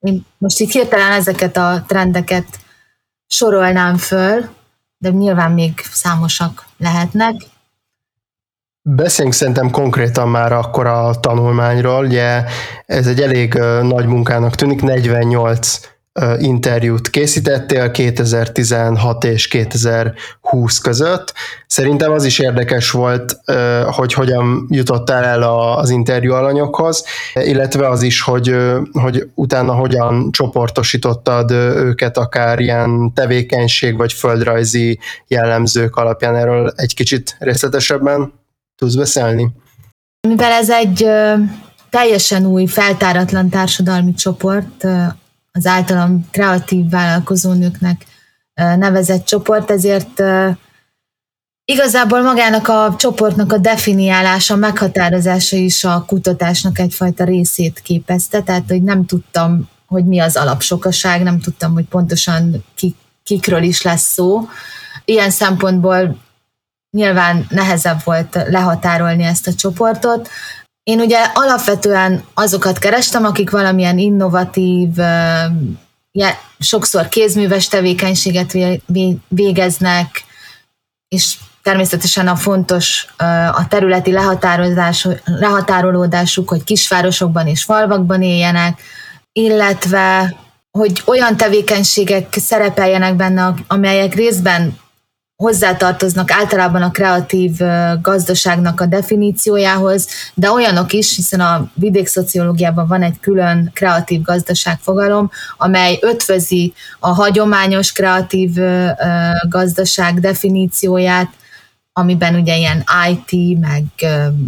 Én 0.00 0.26
most 0.38 0.60
így 0.60 0.70
hirtelen 0.70 1.12
ezeket 1.12 1.56
a 1.56 1.84
trendeket 1.86 2.46
sorolnám 3.26 3.96
föl, 3.96 4.48
de 5.04 5.10
nyilván 5.10 5.52
még 5.52 5.80
számosak 5.92 6.66
lehetnek. 6.76 7.34
Beszéljünk 8.82 9.36
szerintem 9.36 9.70
konkrétan 9.70 10.28
már 10.28 10.52
akkor 10.52 10.86
a 10.86 11.20
tanulmányról. 11.20 12.04
Ugye 12.04 12.44
ez 12.86 13.06
egy 13.06 13.20
elég 13.20 13.54
nagy 13.82 14.06
munkának 14.06 14.54
tűnik, 14.54 14.82
48 14.82 15.80
interjút 16.38 17.10
készítettél 17.10 17.90
2016 17.90 19.24
és 19.24 19.48
2020 19.48 20.78
között. 20.78 21.34
Szerintem 21.66 22.12
az 22.12 22.24
is 22.24 22.38
érdekes 22.38 22.90
volt, 22.90 23.40
hogy 23.86 24.12
hogyan 24.12 24.66
jutottál 24.70 25.24
el 25.24 25.42
az 25.42 25.90
interjú 25.90 26.32
alanyokhoz, 26.32 27.04
illetve 27.34 27.88
az 27.88 28.02
is, 28.02 28.20
hogy, 28.20 28.54
hogy 28.92 29.28
utána 29.34 29.72
hogyan 29.74 30.32
csoportosítottad 30.32 31.50
őket 31.50 32.18
akár 32.18 32.60
ilyen 32.60 33.12
tevékenység 33.14 33.96
vagy 33.96 34.12
földrajzi 34.12 34.98
jellemzők 35.26 35.96
alapján. 35.96 36.36
Erről 36.36 36.72
egy 36.76 36.94
kicsit 36.94 37.36
részletesebben 37.38 38.32
tudsz 38.76 38.94
beszélni? 38.94 39.48
Mivel 40.28 40.52
ez 40.52 40.70
egy 40.70 41.08
teljesen 41.90 42.46
új, 42.46 42.66
feltáratlan 42.66 43.48
társadalmi 43.48 44.14
csoport, 44.14 44.86
az 45.58 45.66
általam 45.66 46.28
kreatív 46.30 46.88
vállalkozónőknek 46.90 48.06
nevezett 48.54 49.24
csoport, 49.24 49.70
ezért 49.70 50.22
igazából 51.64 52.22
magának 52.22 52.68
a 52.68 52.94
csoportnak 52.98 53.52
a 53.52 53.58
definiálása, 53.58 54.56
meghatározása 54.56 55.56
is 55.56 55.84
a 55.84 56.04
kutatásnak 56.06 56.78
egyfajta 56.78 57.24
részét 57.24 57.80
képezte, 57.80 58.42
tehát 58.42 58.64
hogy 58.68 58.82
nem 58.82 59.06
tudtam, 59.06 59.68
hogy 59.86 60.04
mi 60.04 60.18
az 60.18 60.36
alapsokaság, 60.36 61.22
nem 61.22 61.40
tudtam, 61.40 61.72
hogy 61.72 61.84
pontosan 61.84 62.64
ki, 62.74 62.94
kikről 63.22 63.62
is 63.62 63.82
lesz 63.82 64.12
szó. 64.12 64.48
Ilyen 65.04 65.30
szempontból 65.30 66.16
nyilván 66.90 67.46
nehezebb 67.48 68.00
volt 68.04 68.34
lehatárolni 68.48 69.22
ezt 69.22 69.46
a 69.46 69.54
csoportot. 69.54 70.28
Én 70.84 71.00
ugye 71.00 71.18
alapvetően 71.34 72.24
azokat 72.34 72.78
kerestem, 72.78 73.24
akik 73.24 73.50
valamilyen 73.50 73.98
innovatív, 73.98 74.88
sokszor 76.58 77.08
kézműves 77.08 77.68
tevékenységet 77.68 78.52
végeznek, 79.28 80.24
és 81.08 81.36
természetesen 81.62 82.28
a 82.28 82.36
fontos 82.36 83.06
a 83.52 83.68
területi 83.68 84.12
lehatározás, 84.12 85.08
lehatárolódásuk, 85.24 86.48
hogy 86.48 86.64
kisvárosokban 86.64 87.46
és 87.46 87.64
falvakban 87.64 88.22
éljenek, 88.22 88.80
illetve 89.32 90.36
hogy 90.70 91.02
olyan 91.06 91.36
tevékenységek 91.36 92.34
szerepeljenek 92.38 93.14
benne, 93.14 93.54
amelyek 93.66 94.14
részben 94.14 94.78
hozzátartoznak 95.36 96.30
általában 96.30 96.82
a 96.82 96.90
kreatív 96.90 97.52
gazdaságnak 98.02 98.80
a 98.80 98.86
definíciójához, 98.86 100.08
de 100.34 100.50
olyanok 100.50 100.92
is, 100.92 101.16
hiszen 101.16 101.40
a 101.40 101.70
vidékszociológiában 101.74 102.86
van 102.86 103.02
egy 103.02 103.20
külön 103.20 103.70
kreatív 103.74 104.22
gazdaság 104.22 104.78
fogalom, 104.80 105.30
amely 105.56 105.98
ötvözi 106.00 106.72
a 107.00 107.08
hagyományos 107.08 107.92
kreatív 107.92 108.50
gazdaság 109.48 110.20
definícióját, 110.20 111.28
amiben 111.92 112.34
ugye 112.34 112.56
ilyen 112.56 112.84
IT, 113.10 113.60
meg 113.60 113.84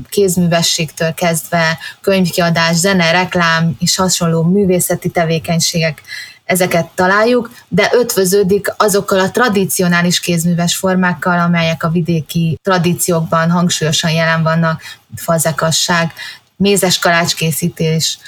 kézművességtől 0.08 1.14
kezdve 1.14 1.78
könyvkiadás, 2.00 2.76
zene, 2.76 3.10
reklám 3.10 3.76
és 3.78 3.96
hasonló 3.96 4.42
művészeti 4.42 5.08
tevékenységek 5.08 6.02
ezeket 6.46 6.86
találjuk, 6.94 7.50
de 7.68 7.90
ötvöződik 7.92 8.74
azokkal 8.76 9.20
a 9.20 9.30
tradicionális 9.30 10.20
kézműves 10.20 10.76
formákkal, 10.76 11.38
amelyek 11.38 11.82
a 11.82 11.88
vidéki 11.88 12.58
tradíciókban 12.62 13.50
hangsúlyosan 13.50 14.10
jelen 14.10 14.42
vannak, 14.42 14.82
fazekasság, 15.16 16.12
mézes 16.56 16.98
kalácskészítés, 16.98 18.18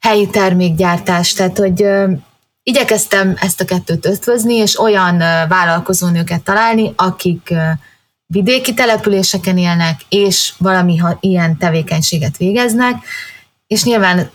helyi 0.00 0.28
termékgyártás, 0.30 1.32
tehát 1.32 1.58
hogy 1.58 1.84
igyekeztem 2.62 3.36
ezt 3.40 3.60
a 3.60 3.64
kettőt 3.64 4.06
ötvözni, 4.06 4.54
és 4.54 4.80
olyan 4.80 5.18
vállalkozónőket 5.48 6.42
találni, 6.42 6.92
akik 6.96 7.54
vidéki 8.26 8.74
településeken 8.74 9.58
élnek, 9.58 10.00
és 10.08 10.52
valami 10.58 10.96
ha 10.96 11.16
ilyen 11.20 11.58
tevékenységet 11.58 12.36
végeznek, 12.36 12.94
és 13.66 13.84
nyilván 13.84 14.30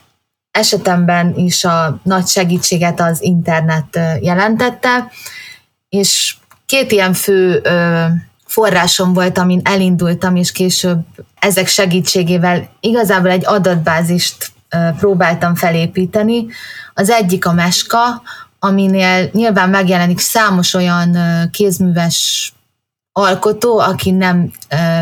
esetemben 0.52 1.34
is 1.36 1.64
a 1.64 2.00
nagy 2.04 2.28
segítséget 2.28 3.00
az 3.00 3.22
internet 3.22 4.00
jelentette, 4.22 5.12
és 5.90 6.36
két 6.66 6.92
ilyen 6.92 7.14
fő 7.14 7.62
forrásom 8.46 9.14
volt, 9.14 9.38
amin 9.38 9.62
elindultam, 9.64 10.36
és 10.36 10.52
később 10.52 11.00
ezek 11.40 11.68
segítségével 11.68 12.70
igazából 12.80 13.30
egy 13.30 13.46
adatbázist 13.46 14.52
próbáltam 14.98 15.56
felépíteni. 15.56 16.46
Az 16.94 17.10
egyik 17.10 17.46
a 17.46 17.54
Meska, 17.54 18.22
aminél 18.60 19.30
nyilván 19.32 19.70
megjelenik 19.70 20.20
számos 20.20 20.74
olyan 20.74 21.18
kézműves 21.52 22.54
alkotó, 23.12 23.80
aki 23.80 24.12
nem 24.12 24.52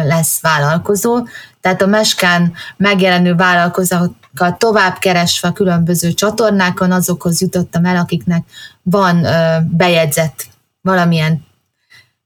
lesz 0.06 0.42
vállalkozó, 0.42 1.28
tehát 1.62 1.82
a 1.82 1.88
Meskán 1.88 2.54
megjelenő 2.78 3.36
vállalkozókat 4.38 4.58
tovább 4.60 4.98
keresve 4.98 5.52
különböző 5.52 6.14
csatornákon 6.14 6.92
azokhoz 6.92 7.42
jutottam 7.42 7.86
el, 7.86 7.98
akiknek 7.98 8.46
van 8.84 9.26
bejegyzett 9.72 10.48
valamilyen 10.82 11.46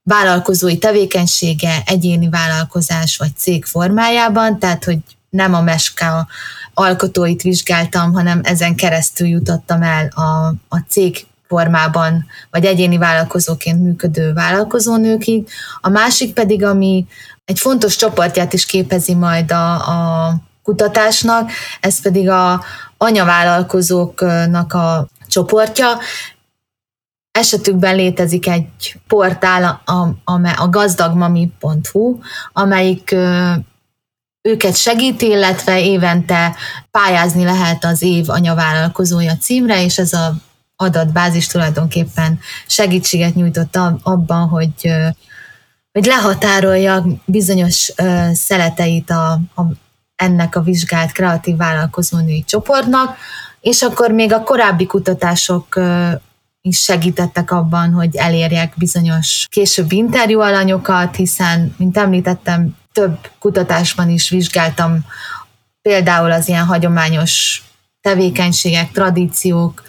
vállalkozói 0.04 0.78
tevékenysége, 0.78 1.82
egyéni 1.86 2.30
vállalkozás 2.30 3.18
vagy 3.18 3.36
cég 3.36 3.66
formájában, 3.66 4.60
tehát 4.60 4.84
hogy 4.84 5.00
nem 5.30 5.54
a 5.54 5.62
Meska 5.62 6.28
alkotóit 6.74 7.42
vizsgáltam, 7.42 8.14
hanem 8.14 8.40
ezen 8.44 8.76
keresztül 8.76 9.28
jutottam 9.28 9.82
el 9.82 10.08
a, 10.08 10.54
a 10.70 10.78
cég 10.90 11.26
formában, 11.48 12.26
vagy 12.52 12.66
egyéni 12.66 12.98
vállalkozóként 12.98 13.82
működő 13.82 14.34
vállalkozónőkig. 14.34 15.48
A 15.82 15.90
másik 15.90 16.34
pedig, 16.34 16.64
ami 16.64 17.06
egy 17.46 17.60
fontos 17.60 17.96
csoportját 17.96 18.54
is 18.54 18.66
képezi 18.66 19.14
majd 19.14 19.52
a, 19.52 19.74
a 19.74 20.36
kutatásnak, 20.64 21.52
ez 21.80 22.02
pedig 22.02 22.30
a 22.30 22.64
anyavállalkozóknak 22.98 24.74
a 24.74 25.08
csoportja. 25.28 25.88
Esetükben 27.32 27.96
létezik 27.96 28.48
egy 28.48 28.96
portál, 29.08 29.82
a, 29.86 29.92
a, 30.32 30.40
a 30.56 30.70
gazdagmami.hu, 30.70 32.20
amelyik 32.54 33.16
őket 34.42 34.76
segíti, 34.76 35.26
illetve 35.26 35.82
évente 35.82 36.56
pályázni 36.92 37.44
lehet 37.44 37.86
az 37.86 38.02
év 38.02 38.30
anyavállalkozója 38.30 39.38
címre, 39.38 39.84
és 39.84 39.98
ez 39.98 40.14
a 40.14 40.34
adatbázis 40.76 41.48
tulajdonképpen 41.48 42.40
segítséget 42.68 43.36
nyújtott 43.36 43.78
abban, 44.04 44.48
hogy, 44.48 44.92
hogy 45.92 46.06
lehatárolja 46.06 47.06
bizonyos 47.26 47.92
szeleteit 48.34 49.10
a, 49.10 49.32
a, 49.56 49.62
ennek 50.22 50.56
a 50.56 50.62
vizsgált 50.62 51.12
kreatív 51.12 51.58
vállalkozónői 51.58 52.44
csoportnak, 52.44 53.18
és 53.62 53.82
akkor 53.82 54.12
még 54.12 54.34
a 54.34 54.44
korábbi 54.44 54.86
kutatások 54.86 55.80
is 56.62 56.84
segítettek 56.84 57.52
abban, 57.52 57.94
hogy 57.94 58.16
elérjek 58.16 58.74
bizonyos 58.78 59.46
későbbi 59.50 59.96
interjúalanyokat, 59.96 61.16
hiszen, 61.16 61.76
mint 61.78 61.98
említettem, 61.98 62.76
több 62.92 63.30
kutatásban 63.40 64.10
is 64.10 64.30
vizsgáltam 64.30 65.06
például 65.82 66.32
az 66.32 66.48
ilyen 66.48 66.66
hagyományos 66.66 67.64
tevékenységek, 68.02 68.92
tradíciók, 68.92 69.84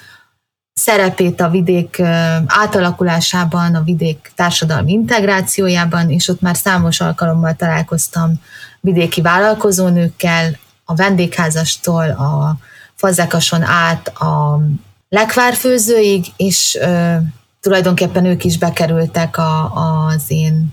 szerepét 0.74 1.40
a 1.40 1.48
vidék 1.48 2.00
átalakulásában, 2.46 3.74
a 3.74 3.82
vidék 3.82 4.32
társadalmi 4.34 4.92
integrációjában, 4.92 6.10
és 6.10 6.28
ott 6.28 6.40
már 6.40 6.56
számos 6.56 7.00
alkalommal 7.00 7.54
találkoztam 7.54 8.40
vidéki 8.80 9.20
vállalkozónőkkel, 9.20 10.58
a 10.84 10.94
vendégházastól, 10.94 12.10
a 12.10 12.56
fazekason 12.94 13.62
át 13.62 14.08
a 14.08 14.60
lekvárfőzőig, 15.08 16.26
és 16.36 16.78
ö, 16.80 17.16
tulajdonképpen 17.60 18.24
ők 18.24 18.44
is 18.44 18.58
bekerültek 18.58 19.36
a, 19.36 19.72
az 20.06 20.24
én 20.26 20.72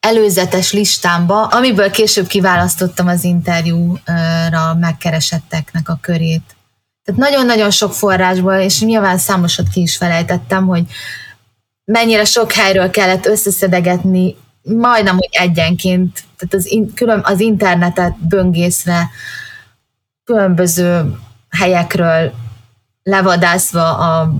előzetes 0.00 0.72
listámba, 0.72 1.46
amiből 1.46 1.90
később 1.90 2.26
kiválasztottam 2.26 3.06
az 3.06 3.24
interjúra 3.24 4.74
megkeresetteknek 4.80 5.88
a 5.88 5.98
körét. 6.00 6.56
Tehát 7.04 7.20
nagyon-nagyon 7.20 7.70
sok 7.70 7.92
forrásból, 7.92 8.54
és 8.54 8.80
nyilván 8.80 9.18
számosat 9.18 9.68
ki 9.68 9.80
is 9.80 9.96
felejtettem, 9.96 10.66
hogy 10.66 10.84
mennyire 11.84 12.24
sok 12.24 12.52
helyről 12.52 12.90
kellett 12.90 13.26
összeszedegetni, 13.26 14.36
majdnem, 14.62 15.14
hogy 15.14 15.28
egyenként, 15.30 16.24
tehát 16.38 16.54
az, 16.54 16.92
külön, 16.94 17.20
az 17.24 17.40
internetet 17.40 18.26
böngészve, 18.28 19.10
különböző 20.24 21.18
helyekről 21.50 22.32
levadászva 23.02 23.96
a, 23.96 24.32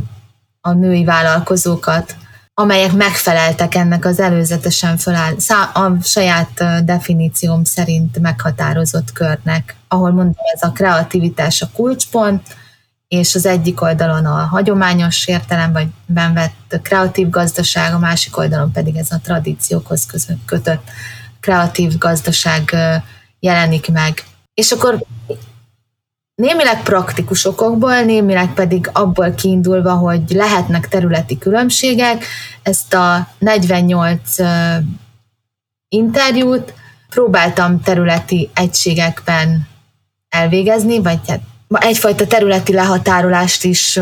a 0.61 0.73
női 0.73 1.05
vállalkozókat, 1.05 2.17
amelyek 2.55 2.93
megfeleltek 2.93 3.75
ennek 3.75 4.05
az 4.05 4.21
előzetesen 4.21 4.97
föláll, 4.97 5.35
a 5.75 6.03
saját 6.03 6.85
definícióm 6.85 7.65
szerint 7.65 8.19
meghatározott 8.19 9.13
körnek, 9.13 9.77
ahol 9.89 10.11
mondom, 10.11 10.35
ez 10.55 10.63
a 10.63 10.73
kreativitás 10.73 11.63
a 11.63 11.71
kulcspont, 11.73 12.43
és 13.09 13.35
az 13.35 13.47
egyik 13.47 13.81
oldalon 13.81 14.27
a 14.27 14.47
hagyományos 14.47 15.27
értelemben 15.27 15.95
vett 16.07 16.81
kreatív 16.83 17.29
gazdaság, 17.29 17.95
a 17.95 17.99
másik 17.99 18.37
oldalon 18.37 18.73
pedig 18.73 18.97
ez 18.97 19.11
a 19.11 19.21
tradíciókhoz 19.23 20.07
kötött 20.47 20.83
kreatív 21.41 21.99
gazdaság 21.99 22.77
jelenik 23.41 23.91
meg. 23.93 24.25
És 24.55 24.73
akkor 24.73 25.05
némileg 26.41 26.83
praktikus 26.83 27.45
okokból, 27.45 28.01
némileg 28.01 28.55
pedig 28.55 28.91
abból 28.93 29.31
kiindulva, 29.31 29.93
hogy 29.93 30.23
lehetnek 30.29 30.89
területi 30.89 31.39
különbségek, 31.39 32.25
ezt 32.63 32.95
a 32.95 33.29
48 33.39 34.21
interjút 35.89 36.75
próbáltam 37.09 37.81
területi 37.83 38.51
egységekben 38.55 39.69
elvégezni, 40.29 41.03
vagy 41.03 41.19
hát 41.29 41.41
egyfajta 41.69 42.27
területi 42.27 42.73
lehatárolást 42.73 43.65
is 43.65 44.01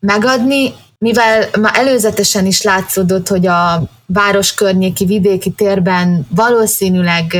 megadni, 0.00 0.72
mivel 0.98 1.48
már 1.60 1.78
előzetesen 1.78 2.46
is 2.46 2.62
látszódott, 2.62 3.28
hogy 3.28 3.46
a 3.46 3.82
város 4.06 4.54
környéki 4.54 5.04
vidéki 5.04 5.50
térben 5.50 6.26
valószínűleg 6.28 7.36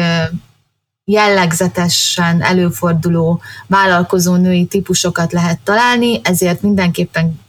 jellegzetesen 1.04 2.42
előforduló 2.42 3.40
vállalkozó 3.66 4.34
női 4.34 4.64
típusokat 4.64 5.32
lehet 5.32 5.58
találni, 5.64 6.20
ezért 6.24 6.62
mindenképpen 6.62 7.40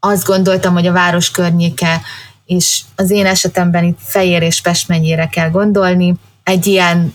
azt 0.00 0.26
gondoltam, 0.26 0.72
hogy 0.72 0.86
a 0.86 0.92
város 0.92 1.30
környéke, 1.30 2.00
és 2.44 2.80
az 2.96 3.10
én 3.10 3.26
esetemben 3.26 3.84
itt 3.84 3.98
Fejér 4.02 4.42
és 4.42 4.60
Pest 4.60 4.88
mennyire 4.88 5.26
kell 5.26 5.50
gondolni, 5.50 6.14
egy 6.42 6.66
ilyen 6.66 7.14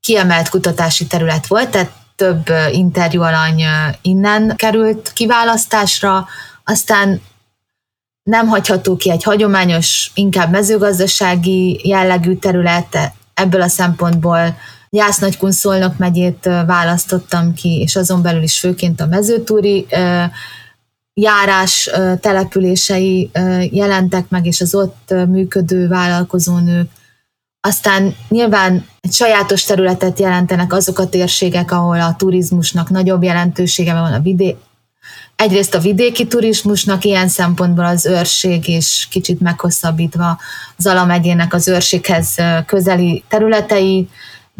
kiemelt 0.00 0.48
kutatási 0.48 1.06
terület 1.06 1.46
volt, 1.46 1.70
tehát 1.70 1.90
több 2.16 2.46
interjú 2.72 3.22
alany 3.22 3.62
innen 4.02 4.56
került 4.56 5.12
kiválasztásra, 5.12 6.26
aztán 6.64 7.20
nem 8.22 8.48
hagyható 8.48 8.96
ki 8.96 9.10
egy 9.10 9.22
hagyományos, 9.22 10.10
inkább 10.14 10.50
mezőgazdasági 10.50 11.88
jellegű 11.88 12.34
terület, 12.34 13.12
ebből 13.34 13.62
a 13.62 13.68
szempontból 13.68 14.56
Jásznagykun 14.90 15.52
Szolnok 15.52 15.98
megyét 15.98 16.44
választottam 16.66 17.54
ki, 17.54 17.80
és 17.80 17.96
azon 17.96 18.22
belül 18.22 18.42
is 18.42 18.58
főként 18.58 19.00
a 19.00 19.06
mezőtúri 19.06 19.86
járás 21.14 21.90
települései 22.20 23.30
jelentek 23.70 24.28
meg, 24.28 24.46
és 24.46 24.60
az 24.60 24.74
ott 24.74 25.14
működő 25.28 25.88
vállalkozónők. 25.88 26.90
Aztán 27.60 28.14
nyilván 28.28 28.86
egy 29.00 29.12
sajátos 29.12 29.64
területet 29.64 30.18
jelentenek 30.18 30.72
azok 30.72 30.98
a 30.98 31.08
térségek, 31.08 31.72
ahol 31.72 32.00
a 32.00 32.14
turizmusnak 32.16 32.90
nagyobb 32.90 33.22
jelentősége 33.22 33.92
van 33.92 34.12
a 34.12 34.20
vidé, 34.20 34.56
egyrészt 35.36 35.74
a 35.74 35.78
vidéki 35.78 36.26
turizmusnak 36.26 37.04
ilyen 37.04 37.28
szempontból 37.28 37.84
az 37.84 38.06
őrség 38.06 38.68
és 38.68 39.06
kicsit 39.10 39.40
meghosszabbítva 39.40 40.38
Zala 40.78 41.04
megyének 41.04 41.54
az 41.54 41.68
őrséghez 41.68 42.34
közeli 42.66 43.24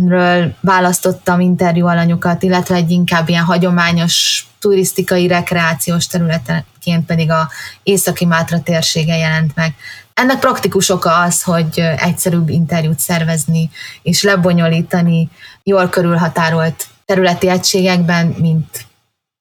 területeiről 0.00 0.54
választottam 0.60 1.40
interjú 1.40 1.86
alanyokat, 1.86 2.42
illetve 2.42 2.74
egy 2.74 2.90
inkább 2.90 3.28
ilyen 3.28 3.44
hagyományos 3.44 4.46
turisztikai 4.58 5.26
rekreációs 5.26 6.06
területeként 6.06 7.06
pedig 7.06 7.30
a 7.30 7.48
északi 7.82 8.24
Mátra 8.24 8.62
térsége 8.62 9.16
jelent 9.16 9.54
meg. 9.54 9.74
Ennek 10.14 10.38
praktikus 10.38 10.88
oka 10.88 11.18
az, 11.18 11.42
hogy 11.42 11.80
egyszerűbb 11.96 12.48
interjút 12.48 12.98
szervezni 12.98 13.70
és 14.02 14.22
lebonyolítani 14.22 15.30
jól 15.62 15.88
körülhatárolt 15.88 16.86
területi 17.04 17.48
egységekben, 17.48 18.26
mint 18.26 18.86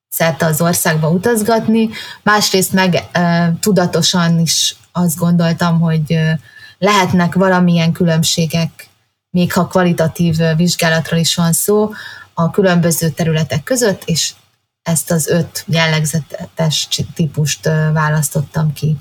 szerte 0.10 0.45
az 0.45 0.62
országba 0.62 1.10
utazgatni, 1.10 1.89
másrészt 2.24 2.74
meg 2.74 3.04
e, 3.12 3.54
tudatosan 3.62 4.39
is 4.39 4.76
azt 4.91 5.17
gondoltam, 5.17 5.80
hogy 5.80 6.12
e, 6.12 6.39
lehetnek 6.78 7.34
valamilyen 7.34 7.91
különbségek, 7.91 8.88
még 9.30 9.54
ha 9.54 9.68
kvalitatív 9.68 10.36
vizsgálatról 10.56 11.20
is 11.20 11.36
van 11.36 11.54
szó, 11.54 11.89
a 12.34 12.50
különböző 12.50 13.10
területek 13.10 13.63
között, 13.63 14.04
és 14.06 14.34
ezt 14.82 15.12
az 15.12 15.28
öt 15.28 15.63
jellegzetes 15.68 16.88
típust 17.13 17.65
választottam 17.94 18.74
ki. 18.74 18.98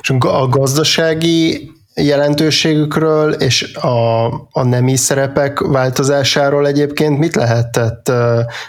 És 0.00 0.10
a 0.10 0.48
gazdasági 0.48 1.70
jelentőségükről 1.94 3.32
és 3.32 3.74
a, 3.74 4.26
a 4.32 4.62
nemi 4.62 4.96
szerepek 4.96 5.58
változásáról 5.58 6.66
egyébként 6.66 7.18
mit 7.18 7.34
lehetett 7.34 8.12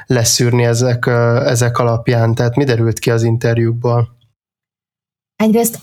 leszűrni 0.06 0.64
ezek, 0.64 1.06
ezek 1.46 1.78
alapján? 1.78 2.36
Tehát 2.36 2.56
mi 2.56 2.64
derült 2.64 3.00
ki 3.00 3.12
az 3.12 3.24
interjúkból? 3.24 4.18
Egyrészt 5.36 5.80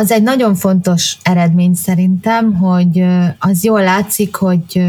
az 0.00 0.10
egy 0.10 0.22
nagyon 0.22 0.54
fontos 0.54 1.16
eredmény 1.22 1.74
szerintem, 1.74 2.54
hogy 2.54 3.04
az 3.38 3.64
jól 3.64 3.82
látszik, 3.82 4.34
hogy 4.34 4.82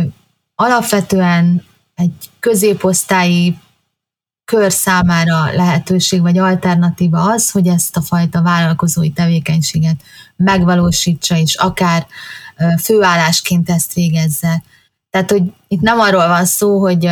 alapvetően 0.55 1.65
egy 1.95 2.13
középosztályi 2.39 3.57
kör 4.45 4.71
számára 4.71 5.51
lehetőség 5.55 6.21
vagy 6.21 6.37
alternatíva 6.37 7.31
az, 7.31 7.51
hogy 7.51 7.67
ezt 7.67 7.97
a 7.97 8.01
fajta 8.01 8.41
vállalkozói 8.41 9.09
tevékenységet 9.09 10.01
megvalósítsa, 10.35 11.37
és 11.37 11.55
akár 11.55 12.05
főállásként 12.81 13.69
ezt 13.69 13.93
végezze. 13.93 14.63
Tehát, 15.09 15.31
hogy 15.31 15.43
itt 15.67 15.81
nem 15.81 15.99
arról 15.99 16.27
van 16.27 16.45
szó, 16.45 16.79
hogy 16.79 17.09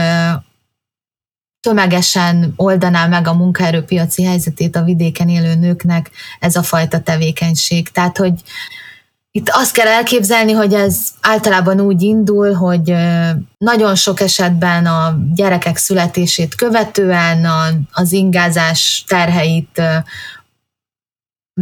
tömegesen 1.62 2.54
oldaná 2.56 3.06
meg 3.06 3.28
a 3.28 3.34
munkaerőpiaci 3.34 4.24
helyzetét 4.24 4.76
a 4.76 4.84
vidéken 4.84 5.30
élő 5.30 5.56
nőknek 5.56 6.12
ez 6.40 6.56
a 6.56 6.64
fajta 6.64 7.00
tevékenység. 7.00 7.90
Tehát, 7.90 8.18
hogy 8.18 8.34
itt 9.32 9.50
azt 9.50 9.74
kell 9.74 9.88
elképzelni, 9.88 10.52
hogy 10.52 10.74
ez 10.74 11.08
általában 11.22 11.80
úgy 11.80 12.02
indul, 12.02 12.54
hogy 12.54 12.96
nagyon 13.58 13.96
sok 13.96 14.20
esetben 14.20 14.86
a 14.86 15.18
gyerekek 15.34 15.78
születését 15.78 16.56
követően 16.56 17.48
az 17.92 18.12
ingázás 18.12 19.04
terheit 19.08 19.82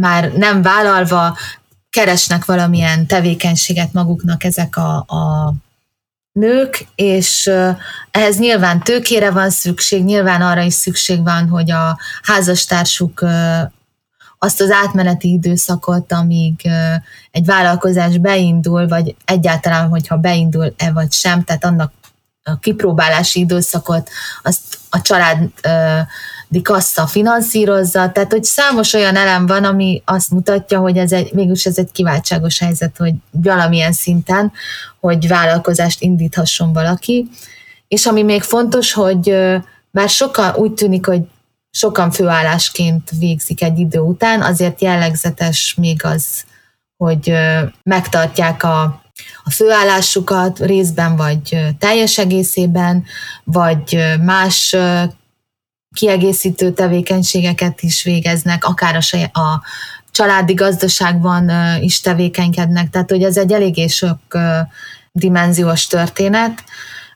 már 0.00 0.32
nem 0.32 0.62
vállalva 0.62 1.36
keresnek 1.90 2.44
valamilyen 2.44 3.06
tevékenységet 3.06 3.92
maguknak 3.92 4.44
ezek 4.44 4.76
a, 4.76 4.96
a 4.96 5.52
nők, 6.38 6.86
és 6.94 7.50
ehhez 8.10 8.38
nyilván 8.38 8.82
tőkére 8.82 9.30
van 9.30 9.50
szükség, 9.50 10.04
nyilván 10.04 10.42
arra 10.42 10.62
is 10.62 10.74
szükség 10.74 11.22
van, 11.22 11.48
hogy 11.48 11.70
a 11.70 11.98
házastársuk 12.22 13.24
azt 14.38 14.60
az 14.60 14.70
átmeneti 14.70 15.32
időszakot, 15.32 16.12
amíg 16.12 16.68
egy 17.30 17.44
vállalkozás 17.44 18.18
beindul, 18.18 18.88
vagy 18.88 19.14
egyáltalán, 19.24 19.88
hogyha 19.88 20.16
beindul-e 20.16 20.92
vagy 20.92 21.12
sem, 21.12 21.44
tehát 21.44 21.64
annak 21.64 21.92
a 22.42 22.58
kipróbálási 22.58 23.40
időszakot, 23.40 24.10
azt 24.42 24.78
a 24.90 25.00
családi 25.00 25.52
kassa 26.62 27.06
finanszírozza, 27.06 28.12
tehát 28.12 28.32
hogy 28.32 28.44
számos 28.44 28.92
olyan 28.92 29.16
elem 29.16 29.46
van, 29.46 29.64
ami 29.64 30.02
azt 30.04 30.30
mutatja, 30.30 30.78
hogy 30.78 30.96
ez 30.96 31.12
egy, 31.12 31.32
mégis 31.32 31.66
ez 31.66 31.78
egy 31.78 31.92
kiváltságos 31.92 32.58
helyzet, 32.58 32.96
hogy 32.96 33.14
valamilyen 33.30 33.92
szinten, 33.92 34.52
hogy 35.00 35.28
vállalkozást 35.28 36.02
indíthasson 36.02 36.72
valaki, 36.72 37.28
és 37.88 38.06
ami 38.06 38.22
még 38.22 38.42
fontos, 38.42 38.92
hogy 38.92 39.36
bár 39.90 40.08
sokan 40.08 40.54
úgy 40.54 40.72
tűnik, 40.72 41.06
hogy 41.06 41.20
sokan 41.70 42.10
főállásként 42.10 43.10
végzik 43.18 43.62
egy 43.62 43.78
idő 43.78 43.98
után, 43.98 44.42
azért 44.42 44.80
jellegzetes 44.80 45.74
még 45.78 46.04
az, 46.04 46.44
hogy 46.96 47.32
megtartják 47.82 48.62
a, 48.62 48.82
a 49.44 49.50
főállásukat 49.50 50.58
részben 50.58 51.16
vagy 51.16 51.58
teljes 51.78 52.18
egészében, 52.18 53.04
vagy 53.44 53.98
más 54.24 54.76
kiegészítő 55.94 56.72
tevékenységeket 56.72 57.82
is 57.82 58.02
végeznek, 58.02 58.64
akár 58.64 58.96
a, 58.96 59.00
saját, 59.00 59.36
a 59.36 59.62
családi 60.10 60.54
gazdaságban 60.54 61.50
is 61.80 62.00
tevékenykednek, 62.00 62.90
tehát 62.90 63.10
hogy 63.10 63.22
ez 63.22 63.36
egy 63.36 63.52
eléggé 63.52 63.86
sok 63.86 64.18
dimenziós 65.12 65.86
történet. 65.86 66.64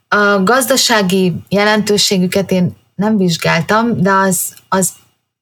A 0.08 0.42
gazdasági 0.42 1.34
jelentőségüket 1.48 2.50
én 2.50 2.76
nem 2.94 3.16
vizsgáltam, 3.16 4.02
de 4.02 4.10
az, 4.10 4.54
az 4.68 4.92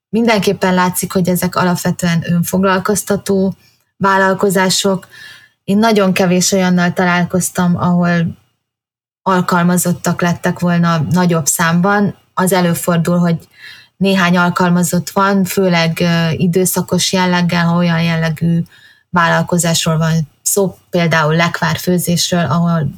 mindenképpen 0.08 0.74
látszik, 0.74 1.12
hogy 1.12 1.28
ezek 1.28 1.56
alapvetően 1.56 2.24
önfoglalkoztató 2.26 3.54
vállalkozások. 3.96 5.08
Én 5.64 5.78
nagyon 5.78 6.12
kevés 6.12 6.52
olyannal 6.52 6.92
találkoztam, 6.92 7.76
ahol 7.76 8.38
alkalmazottak 9.22 10.22
lettek 10.22 10.58
volna 10.58 11.06
nagyobb 11.10 11.46
számban. 11.46 12.14
Az 12.40 12.52
előfordul, 12.52 13.18
hogy 13.18 13.48
néhány 13.96 14.36
alkalmazott 14.36 15.10
van, 15.10 15.44
főleg 15.44 16.02
időszakos 16.32 17.12
jelleggel, 17.12 17.64
ha 17.64 17.76
olyan 17.76 18.02
jellegű 18.02 18.62
vállalkozásról 19.10 19.98
van 19.98 20.28
szó, 20.42 20.78
például 20.90 21.34
lekvárfőzésről, 21.34 22.44
ahol 22.44 22.90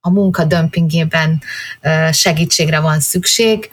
a 0.00 0.10
munka 0.10 0.44
dömpingében 0.44 1.42
segítségre 2.10 2.80
van 2.80 3.00
szükség, 3.00 3.70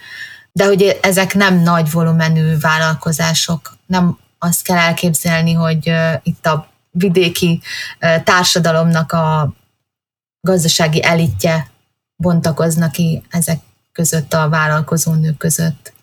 de 0.52 0.66
hogy 0.66 1.00
ezek 1.02 1.34
nem 1.34 1.60
nagy 1.60 1.92
volumenű 1.92 2.58
vállalkozások. 2.58 3.78
Nem 3.86 4.18
azt 4.40 4.64
kell 4.64 4.78
elképzelni, 4.78 5.54
hogy 5.54 5.94
itt 6.24 6.46
a 6.46 6.68
vidéki 6.92 7.62
társadalomnak 8.24 9.12
a 9.12 9.54
gazdasági 10.40 11.04
elitje 11.04 11.68
bontakozna 12.16 12.90
ki 12.90 13.24
ezek 13.30 13.60
között 13.92 14.34
a 14.34 14.50
vállalkozó 14.50 15.14
nők 15.14 15.38
között. 15.38 15.94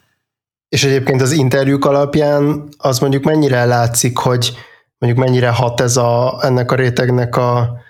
És 0.68 0.84
egyébként 0.84 1.22
az 1.22 1.32
interjúk 1.32 1.84
alapján 1.84 2.68
az 2.78 2.98
mondjuk 2.98 3.24
mennyire 3.24 3.64
látszik, 3.64 4.18
hogy 4.18 4.56
mondjuk 4.98 5.24
mennyire 5.24 5.48
hat 5.48 5.80
ez 5.80 5.96
a, 5.96 6.38
ennek 6.42 6.72
a 6.72 6.74
rétegnek 6.74 7.36
a 7.36 7.80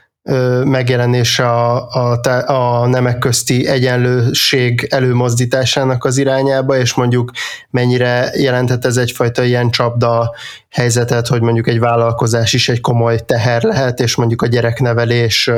megjelenése 0.65 1.51
a, 1.51 1.89
a, 1.91 2.21
a 2.47 2.87
nemek 2.87 3.19
közti 3.19 3.67
egyenlőség 3.67 4.87
előmozdításának 4.91 6.05
az 6.05 6.19
irányába, 6.19 6.77
és 6.79 6.95
mondjuk 6.95 7.31
mennyire 7.71 8.31
jelenthet 8.35 8.85
ez 8.85 8.97
egyfajta 8.97 9.43
ilyen 9.43 9.71
csapda 9.71 10.35
helyzetet, 10.71 11.27
hogy 11.27 11.41
mondjuk 11.41 11.69
egy 11.69 11.79
vállalkozás 11.79 12.53
is 12.53 12.69
egy 12.69 12.81
komoly 12.81 13.19
teher 13.19 13.63
lehet, 13.63 14.01
és 14.01 14.17
mondjuk 14.17 14.43
a 14.43 14.47
gyereknevelés, 14.47 15.51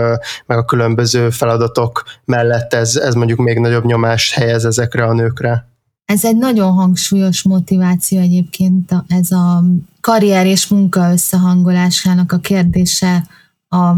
meg 0.46 0.59
a 0.59 0.64
különböző 0.64 1.30
feladatok 1.30 2.04
mellett 2.24 2.74
ez, 2.74 2.96
ez 2.96 3.14
mondjuk 3.14 3.38
még 3.38 3.59
nagyobb 3.59 3.85
nyomást 3.85 4.35
helyez 4.35 4.64
ezekre 4.64 5.04
a 5.04 5.12
nőkre. 5.12 5.68
Ez 6.04 6.24
egy 6.24 6.37
nagyon 6.37 6.72
hangsúlyos 6.72 7.42
motiváció 7.42 8.18
egyébként, 8.20 8.94
ez 9.09 9.30
a 9.30 9.62
karrier 10.00 10.46
és 10.46 10.68
munka 10.68 11.12
összehangolásának 11.12 12.33
a 12.33 12.38
kérdése 12.38 13.26
a 13.68 13.94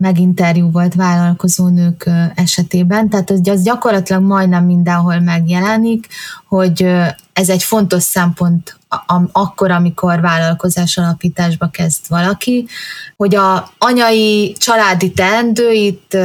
meginterjú 0.00 0.70
volt 0.70 0.94
vállalkozónők 0.94 2.10
esetében, 2.34 3.08
tehát 3.08 3.30
az, 3.30 3.62
gyakorlatilag 3.62 4.22
majdnem 4.22 4.64
mindenhol 4.64 5.20
megjelenik, 5.20 6.06
hogy 6.48 6.86
ez 7.32 7.48
egy 7.48 7.62
fontos 7.62 8.02
szempont 8.02 8.78
akkor, 9.32 9.70
amikor 9.70 10.20
vállalkozás 10.20 10.96
alapításba 10.96 11.68
kezd 11.68 12.04
valaki, 12.08 12.66
hogy 13.16 13.34
a 13.34 13.72
anyai 13.78 14.54
családi 14.58 15.12
teendőit 15.12 16.16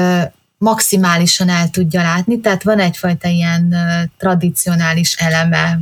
maximálisan 0.58 1.50
el 1.50 1.70
tudja 1.70 2.02
látni, 2.02 2.40
tehát 2.40 2.64
van 2.64 2.80
egyfajta 2.80 3.28
ilyen 3.28 3.76
tradicionális 4.18 5.16
eleme 5.16 5.80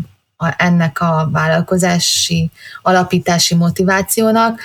ennek 0.57 1.01
a 1.01 1.29
vállalkozási 1.31 2.51
alapítási 2.81 3.55
motivációnak. 3.55 4.59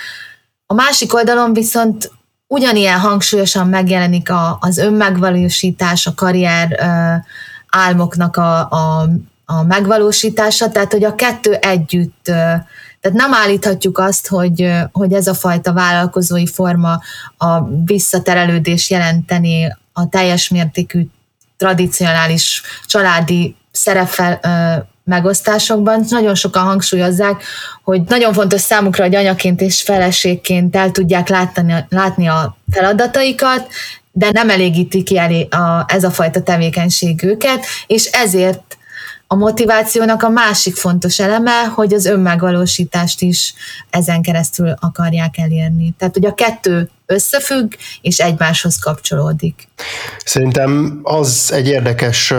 A 0.67 0.75
másik 0.75 1.15
oldalon 1.15 1.53
viszont 1.53 2.17
ugyanilyen 2.49 2.99
hangsúlyosan 2.99 3.69
megjelenik 3.69 4.31
a, 4.31 4.59
az 4.61 4.79
önmegvalósítás, 4.79 6.07
a 6.07 6.15
karrier 6.15 6.77
ö, 6.81 7.15
álmoknak 7.79 8.37
a, 8.37 8.71
a, 8.71 9.09
a 9.45 9.63
megvalósítása, 9.63 10.71
tehát 10.71 10.93
hogy 10.93 11.05
a 11.05 11.15
kettő 11.15 11.55
együtt, 11.55 12.29
ö, 12.29 12.33
tehát 13.01 13.17
nem 13.17 13.35
állíthatjuk 13.35 13.99
azt, 13.99 14.29
hogy, 14.29 14.73
hogy 14.93 15.13
ez 15.13 15.27
a 15.27 15.35
fajta 15.35 15.73
vállalkozói 15.73 16.47
forma 16.47 17.01
a 17.37 17.65
visszaterelődés 17.85 18.91
jelenteni 18.91 19.77
a 19.93 20.09
teljes 20.09 20.49
mértékű 20.49 21.07
tradicionális 21.57 22.63
családi 22.87 23.57
szerepfel, 23.71 24.41
megosztásokban 25.09 26.05
nagyon 26.09 26.35
sokan 26.35 26.63
hangsúlyozzák, 26.63 27.43
hogy 27.83 28.03
nagyon 28.03 28.33
fontos 28.33 28.61
számukra, 28.61 29.05
hogy 29.05 29.15
anyaként 29.15 29.61
és 29.61 29.83
feleségként 29.83 30.77
el 30.77 30.91
tudják 30.91 31.29
látni, 31.29 31.85
látni 31.89 32.27
a 32.29 32.57
feladataikat, 32.71 33.67
de 34.13 34.31
nem 34.33 34.51
elégíti 34.51 35.03
ki 35.03 35.19
elé 35.19 35.49
a, 35.51 35.85
ez 35.87 36.05
a 36.05 36.11
fajta 36.11 36.43
tevékenység 36.43 37.25
őket, 37.25 37.65
és 37.87 38.05
ezért 38.05 38.77
a 39.27 39.35
motivációnak 39.35 40.23
a 40.23 40.29
másik 40.29 40.77
fontos 40.77 41.19
eleme, 41.19 41.65
hogy 41.75 41.95
az 41.95 42.07
önmegvalósítást 42.07 43.23
is 43.23 43.55
ezen 43.91 44.23
keresztül 44.23 44.75
akarják 44.81 45.39
elérni. 45.39 45.95
Tehát, 45.99 46.15
hogy 46.15 46.27
a 46.27 46.35
kettő 46.35 46.91
összefügg, 47.07 47.73
és 48.01 48.19
egymáshoz 48.19 48.79
kapcsolódik. 48.79 49.69
Szerintem 50.25 51.01
az 51.03 51.53
egy 51.53 51.69
érdekes 51.69 52.33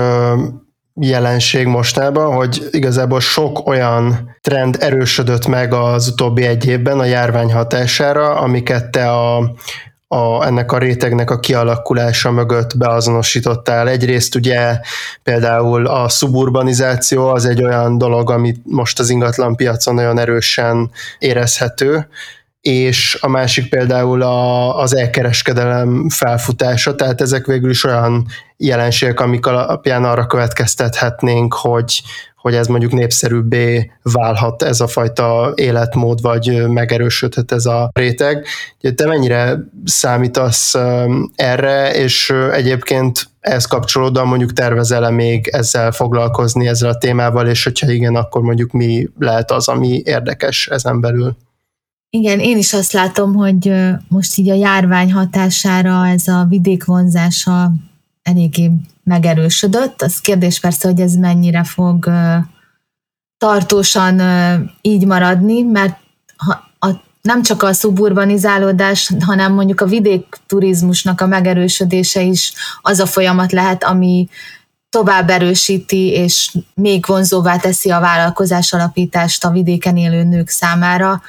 jelenség 1.00 1.66
mostában, 1.66 2.36
hogy 2.36 2.68
igazából 2.72 3.20
sok 3.20 3.68
olyan 3.68 4.36
trend 4.42 4.78
erősödött 4.80 5.48
meg 5.48 5.74
az 5.74 6.08
utóbbi 6.08 6.46
egy 6.46 6.66
évben 6.66 7.00
a 7.00 7.06
járvány 7.06 7.54
hatására, 7.54 8.36
amiket 8.36 8.90
te 8.90 9.12
a, 9.12 9.38
a, 10.08 10.46
ennek 10.46 10.72
a 10.72 10.78
rétegnek 10.78 11.30
a 11.30 11.40
kialakulása 11.40 12.32
mögött 12.32 12.78
beazonosítottál. 12.78 13.90
Egyrészt 13.90 14.36
ugye 14.36 14.80
például 15.24 15.88
a 15.88 16.10
suburbanizáció 16.10 17.28
az 17.28 17.46
egy 17.46 17.64
olyan 17.64 17.98
dolog, 17.98 18.32
amit 18.32 18.62
most 18.64 19.00
az 19.00 19.10
ingatlan 19.10 19.56
piacon 19.56 19.94
nagyon 19.94 20.20
erősen 20.20 20.92
érezhető, 21.20 22.08
és 22.62 23.18
a 23.22 23.28
másik 23.28 23.70
például 23.70 24.22
a, 24.22 24.76
az 24.80 24.96
elkereskedelem 24.96 26.10
felfutása, 26.10 26.96
tehát 26.96 27.22
ezek 27.22 27.46
végül 27.46 27.70
is 27.70 27.84
olyan 27.84 28.26
jelenségek, 28.58 29.20
amik 29.20 29.46
alapján 29.46 30.04
arra 30.04 30.26
következtethetnénk, 30.26 31.54
hogy, 31.54 32.02
hogy 32.36 32.56
ez 32.56 32.68
mondjuk 32.68 32.92
népszerűbbé 32.92 33.92
válhat 34.02 34.64
ez 34.64 34.80
a 34.80 34.88
fajta 34.88 35.52
életmód, 35.56 36.22
vagy 36.22 36.68
megerősödhet 36.68 37.52
ez 37.52 37.66
a 37.66 37.90
réteg. 37.94 38.46
Te 38.96 39.06
mennyire 39.06 39.58
számítasz 39.86 40.76
erre, 41.36 41.94
és 41.94 42.34
egyébként 42.52 43.30
ehhez 43.40 43.66
kapcsolódóan 43.66 44.28
mondjuk 44.28 44.54
tervezel-e 44.54 45.10
még 45.10 45.48
ezzel 45.48 45.92
foglalkozni, 45.92 46.68
ezzel 46.68 46.90
a 46.90 46.98
témával, 46.98 47.48
és 47.48 47.64
hogyha 47.64 47.92
igen, 47.92 48.16
akkor 48.16 48.42
mondjuk 48.42 48.72
mi 48.72 49.10
lehet 49.20 49.52
az, 49.52 49.68
ami 49.68 50.02
érdekes 50.06 50.68
ezen 50.68 51.02
belül? 51.02 51.36
Igen, 52.10 52.40
én 52.40 52.58
is 52.58 52.74
azt 52.74 52.92
látom, 52.92 53.34
hogy 53.34 53.74
most 54.08 54.38
így 54.38 54.50
a 54.50 54.54
járvány 54.54 55.14
hatására 55.14 56.08
ez 56.08 56.28
a 56.28 56.46
vidék 56.50 56.86
vonzása 56.86 57.72
eléggé 58.22 58.72
megerősödött. 59.04 60.02
Az 60.02 60.20
kérdés 60.20 60.60
persze, 60.60 60.88
hogy 60.88 61.00
ez 61.00 61.16
mennyire 61.16 61.64
fog 61.64 62.10
tartósan 63.38 64.22
így 64.82 65.06
maradni, 65.06 65.62
mert 65.62 65.98
a, 66.80 66.90
nem 67.22 67.42
csak 67.42 67.64
a 67.64 67.74
szuburbanizálódás, 67.74 69.12
hanem 69.20 69.54
mondjuk 69.54 69.82
a 69.82 69.86
vidék 69.86 70.38
turizmusnak 70.48 71.22
a 71.22 71.28
megerősödése 71.28 72.22
is 72.22 72.54
az 72.82 73.00
a 73.00 73.06
folyamat 73.06 73.52
lehet, 73.52 73.84
ami 73.84 74.28
tovább 74.90 75.30
erősíti 75.30 76.08
és 76.08 76.56
még 76.74 77.06
vonzóvá 77.08 77.58
teszi 77.58 77.90
a 77.90 78.00
vállalkozás 78.00 78.74
alapítást 78.74 79.46
a 79.46 79.50
vidéken 79.50 79.98
élő 79.98 80.24
nők 80.24 80.50
számára, 80.50 81.22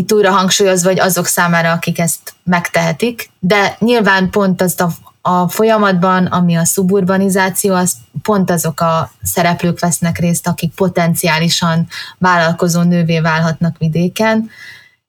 itt 0.00 0.12
újra 0.12 0.30
hangsúlyozva, 0.30 0.88
hogy 0.88 1.00
azok 1.00 1.26
számára, 1.26 1.72
akik 1.72 1.98
ezt 1.98 2.34
megtehetik, 2.44 3.30
de 3.38 3.76
nyilván 3.78 4.30
pont 4.30 4.62
azt 4.62 4.80
a, 4.80 4.90
a 5.20 5.48
folyamatban, 5.48 6.26
ami 6.26 6.56
a 6.56 6.64
szuburbanizáció, 6.64 7.74
az 7.74 7.92
pont 8.22 8.50
azok 8.50 8.80
a 8.80 9.10
szereplők 9.22 9.80
vesznek 9.80 10.18
részt, 10.18 10.46
akik 10.46 10.74
potenciálisan 10.74 11.86
vállalkozó 12.18 12.82
nővé 12.82 13.20
válhatnak 13.20 13.78
vidéken, 13.78 14.50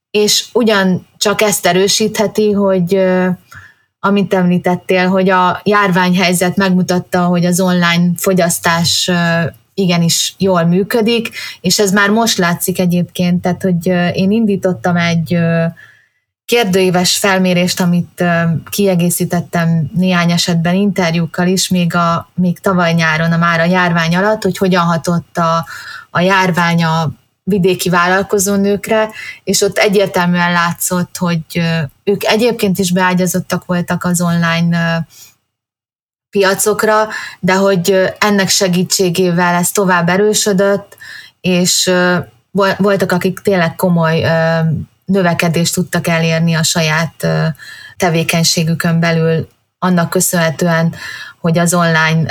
és 0.10 0.46
ugyan 0.54 1.08
csak 1.18 1.42
ezt 1.42 1.66
erősítheti, 1.66 2.52
hogy 2.52 3.00
amit 4.00 4.34
említettél, 4.34 5.08
hogy 5.08 5.30
a 5.30 5.62
járványhelyzet 5.64 6.56
megmutatta, 6.56 7.26
hogy 7.26 7.46
az 7.46 7.60
online 7.60 8.12
fogyasztás 8.18 9.12
igenis 9.82 10.36
jól 10.38 10.64
működik, 10.64 11.30
és 11.62 11.80
ez 11.80 11.92
már 11.92 12.10
most 12.10 12.38
látszik 12.38 12.80
egyébként, 12.80 13.42
tehát 13.42 13.62
hogy 13.62 13.86
én 14.14 14.32
indítottam 14.32 14.98
egy 14.98 15.38
kérdőíves 16.46 17.18
felmérést, 17.18 17.80
amit 17.80 18.24
kiegészítettem 18.70 19.90
néhány 19.96 20.32
esetben 20.32 20.76
interjúkkal 20.76 21.48
is, 21.48 21.68
még, 21.68 21.96
a, 21.96 22.30
még 22.36 22.60
tavaly 22.60 22.94
nyáron, 22.94 23.32
a 23.32 23.38
már 23.38 23.60
a 23.60 23.66
járvány 23.66 24.16
alatt, 24.16 24.44
hogy 24.44 24.58
hogyan 24.58 24.84
hatott 24.84 25.38
a, 25.38 25.66
a 26.10 26.20
járvány 26.20 26.84
a 26.84 27.12
vidéki 27.44 27.90
vállalkozónőkre, 27.90 29.10
és 29.44 29.62
ott 29.62 29.78
egyértelműen 29.78 30.52
látszott, 30.52 31.18
hogy 31.18 31.42
ők 32.04 32.24
egyébként 32.24 32.80
is 32.80 32.92
beágyazottak 32.92 33.66
voltak 33.66 34.04
az 34.04 34.22
online 34.22 35.08
piacokra, 36.32 37.08
de 37.40 37.56
hogy 37.56 38.14
ennek 38.20 38.50
segítségével 38.50 39.56
ez 39.56 39.72
tovább 39.72 40.10
erősödött, 40.10 40.98
és 41.42 41.92
voltak, 42.78 43.12
akik 43.12 43.40
tényleg 43.40 43.76
komoly 43.76 44.26
növekedést 45.06 45.74
tudtak 45.74 46.08
elérni 46.08 46.54
a 46.54 46.64
saját 46.64 47.28
tevékenységükön 47.98 49.00
belül, 49.00 49.48
annak 49.80 50.10
köszönhetően, 50.10 50.96
hogy 51.40 51.58
az 51.58 51.74
online 51.74 52.24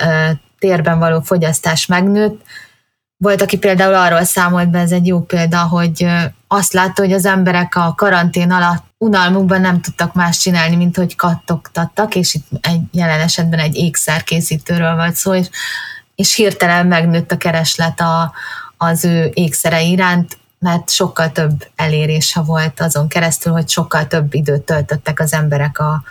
térben 0.58 0.98
való 0.98 1.20
fogyasztás 1.20 1.86
megnőtt. 1.86 2.40
Volt, 3.16 3.42
aki 3.42 3.58
például 3.58 3.94
arról 3.94 4.24
számolt 4.24 4.70
be, 4.70 4.78
ez 4.78 4.92
egy 4.92 5.06
jó 5.06 5.20
példa, 5.20 5.58
hogy 5.58 6.06
azt 6.52 6.72
látta, 6.72 7.02
hogy 7.02 7.12
az 7.12 7.24
emberek 7.24 7.74
a 7.76 7.94
karantén 7.96 8.50
alatt 8.50 8.84
unalmukban 8.98 9.60
nem 9.60 9.80
tudtak 9.80 10.14
más 10.14 10.38
csinálni, 10.38 10.76
mint 10.76 10.96
hogy 10.96 11.16
kattogtattak, 11.16 12.14
és 12.14 12.34
itt 12.34 12.46
egy 12.60 12.80
jelen 12.92 13.20
esetben 13.20 13.58
egy 13.58 13.76
ékszerkészítőről 13.76 14.94
volt 14.94 15.14
szó, 15.14 15.34
és, 15.34 15.48
és 16.14 16.34
hirtelen 16.34 16.86
megnőtt 16.86 17.32
a 17.32 17.36
kereslet 17.36 18.00
a, 18.00 18.32
az 18.76 19.04
ő 19.04 19.30
ékszere 19.34 19.82
iránt, 19.82 20.38
mert 20.58 20.90
sokkal 20.90 21.32
több 21.32 21.66
elérése 21.76 22.40
volt 22.40 22.80
azon 22.80 23.08
keresztül, 23.08 23.52
hogy 23.52 23.68
sokkal 23.68 24.06
több 24.06 24.34
időt 24.34 24.62
töltöttek 24.62 25.20
az 25.20 25.32
emberek 25.32 25.78
a, 25.78 26.02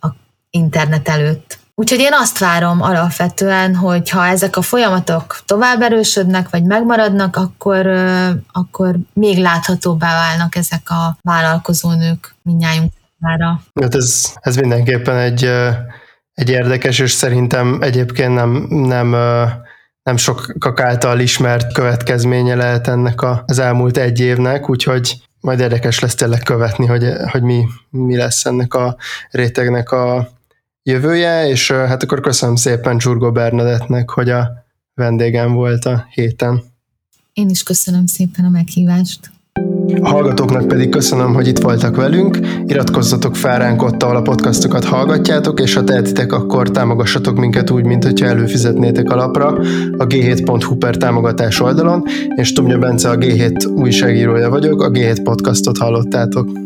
a 0.00 0.08
internet 0.50 1.08
előtt. 1.08 1.58
Úgyhogy 1.78 1.98
én 1.98 2.12
azt 2.12 2.38
várom 2.38 2.82
alapvetően, 2.82 3.74
hogy 3.74 4.10
ha 4.10 4.26
ezek 4.26 4.56
a 4.56 4.62
folyamatok 4.62 5.38
tovább 5.44 5.82
erősödnek, 5.82 6.50
vagy 6.50 6.64
megmaradnak, 6.64 7.36
akkor, 7.36 7.86
akkor 8.52 8.96
még 9.12 9.38
láthatóbbá 9.38 10.14
válnak 10.14 10.56
ezek 10.56 10.90
a 10.90 11.18
vállalkozónők 11.22 12.34
minnyájunk 12.42 12.92
számára. 13.20 13.60
Hát 13.80 13.94
ez, 13.94 14.32
ez 14.40 14.56
mindenképpen 14.56 15.16
egy, 15.16 15.50
egy 16.32 16.50
érdekes, 16.50 16.98
és 16.98 17.10
szerintem 17.10 17.78
egyébként 17.80 18.34
nem, 18.34 18.66
nem, 18.68 19.10
nem 20.02 20.16
sokak 20.16 20.80
által 20.80 21.20
ismert 21.20 21.72
következménye 21.72 22.54
lehet 22.54 22.88
ennek 22.88 23.22
az 23.44 23.58
elmúlt 23.58 23.96
egy 23.96 24.20
évnek, 24.20 24.70
úgyhogy 24.70 25.20
majd 25.40 25.60
érdekes 25.60 25.98
lesz 25.98 26.14
tényleg 26.14 26.42
követni, 26.42 26.86
hogy, 26.86 27.12
hogy 27.30 27.42
mi, 27.42 27.66
mi 27.90 28.16
lesz 28.16 28.44
ennek 28.44 28.74
a 28.74 28.96
rétegnek 29.30 29.90
a, 29.90 30.34
jövője, 30.86 31.48
és 31.48 31.70
hát 31.70 32.02
akkor 32.02 32.20
köszönöm 32.20 32.56
szépen 32.56 32.98
Csurgó 32.98 33.32
Bernadettnek, 33.32 34.10
hogy 34.10 34.30
a 34.30 34.48
vendégem 34.94 35.52
volt 35.52 35.84
a 35.84 36.06
héten. 36.10 36.62
Én 37.32 37.48
is 37.48 37.62
köszönöm 37.62 38.06
szépen 38.06 38.44
a 38.44 38.48
meghívást. 38.48 39.30
A 40.00 40.08
hallgatóknak 40.08 40.68
pedig 40.68 40.88
köszönöm, 40.88 41.34
hogy 41.34 41.46
itt 41.46 41.58
voltak 41.58 41.96
velünk. 41.96 42.38
Iratkozzatok 42.66 43.36
fel 43.36 43.58
ránk 43.58 43.82
ott, 43.82 44.02
ahol 44.02 44.16
a 44.16 44.22
podcastokat 44.22 44.84
hallgatjátok, 44.84 45.60
és 45.60 45.74
ha 45.74 45.84
tehetitek, 45.84 46.32
akkor 46.32 46.70
támogassatok 46.70 47.36
minket 47.36 47.70
úgy, 47.70 47.84
mint 47.84 48.04
hogyha 48.04 48.26
előfizetnétek 48.26 49.10
alapra 49.10 49.46
a 49.96 50.06
g7.hu 50.06 50.76
per 50.76 50.96
támogatás 50.96 51.60
oldalon, 51.60 52.02
és 52.34 52.52
Tumja 52.52 52.78
Bence 52.78 53.10
a 53.10 53.16
G7 53.16 53.74
újságírója 53.74 54.50
vagyok, 54.50 54.82
a 54.82 54.90
G7 54.90 55.20
podcastot 55.22 55.78
hallottátok. 55.78 56.65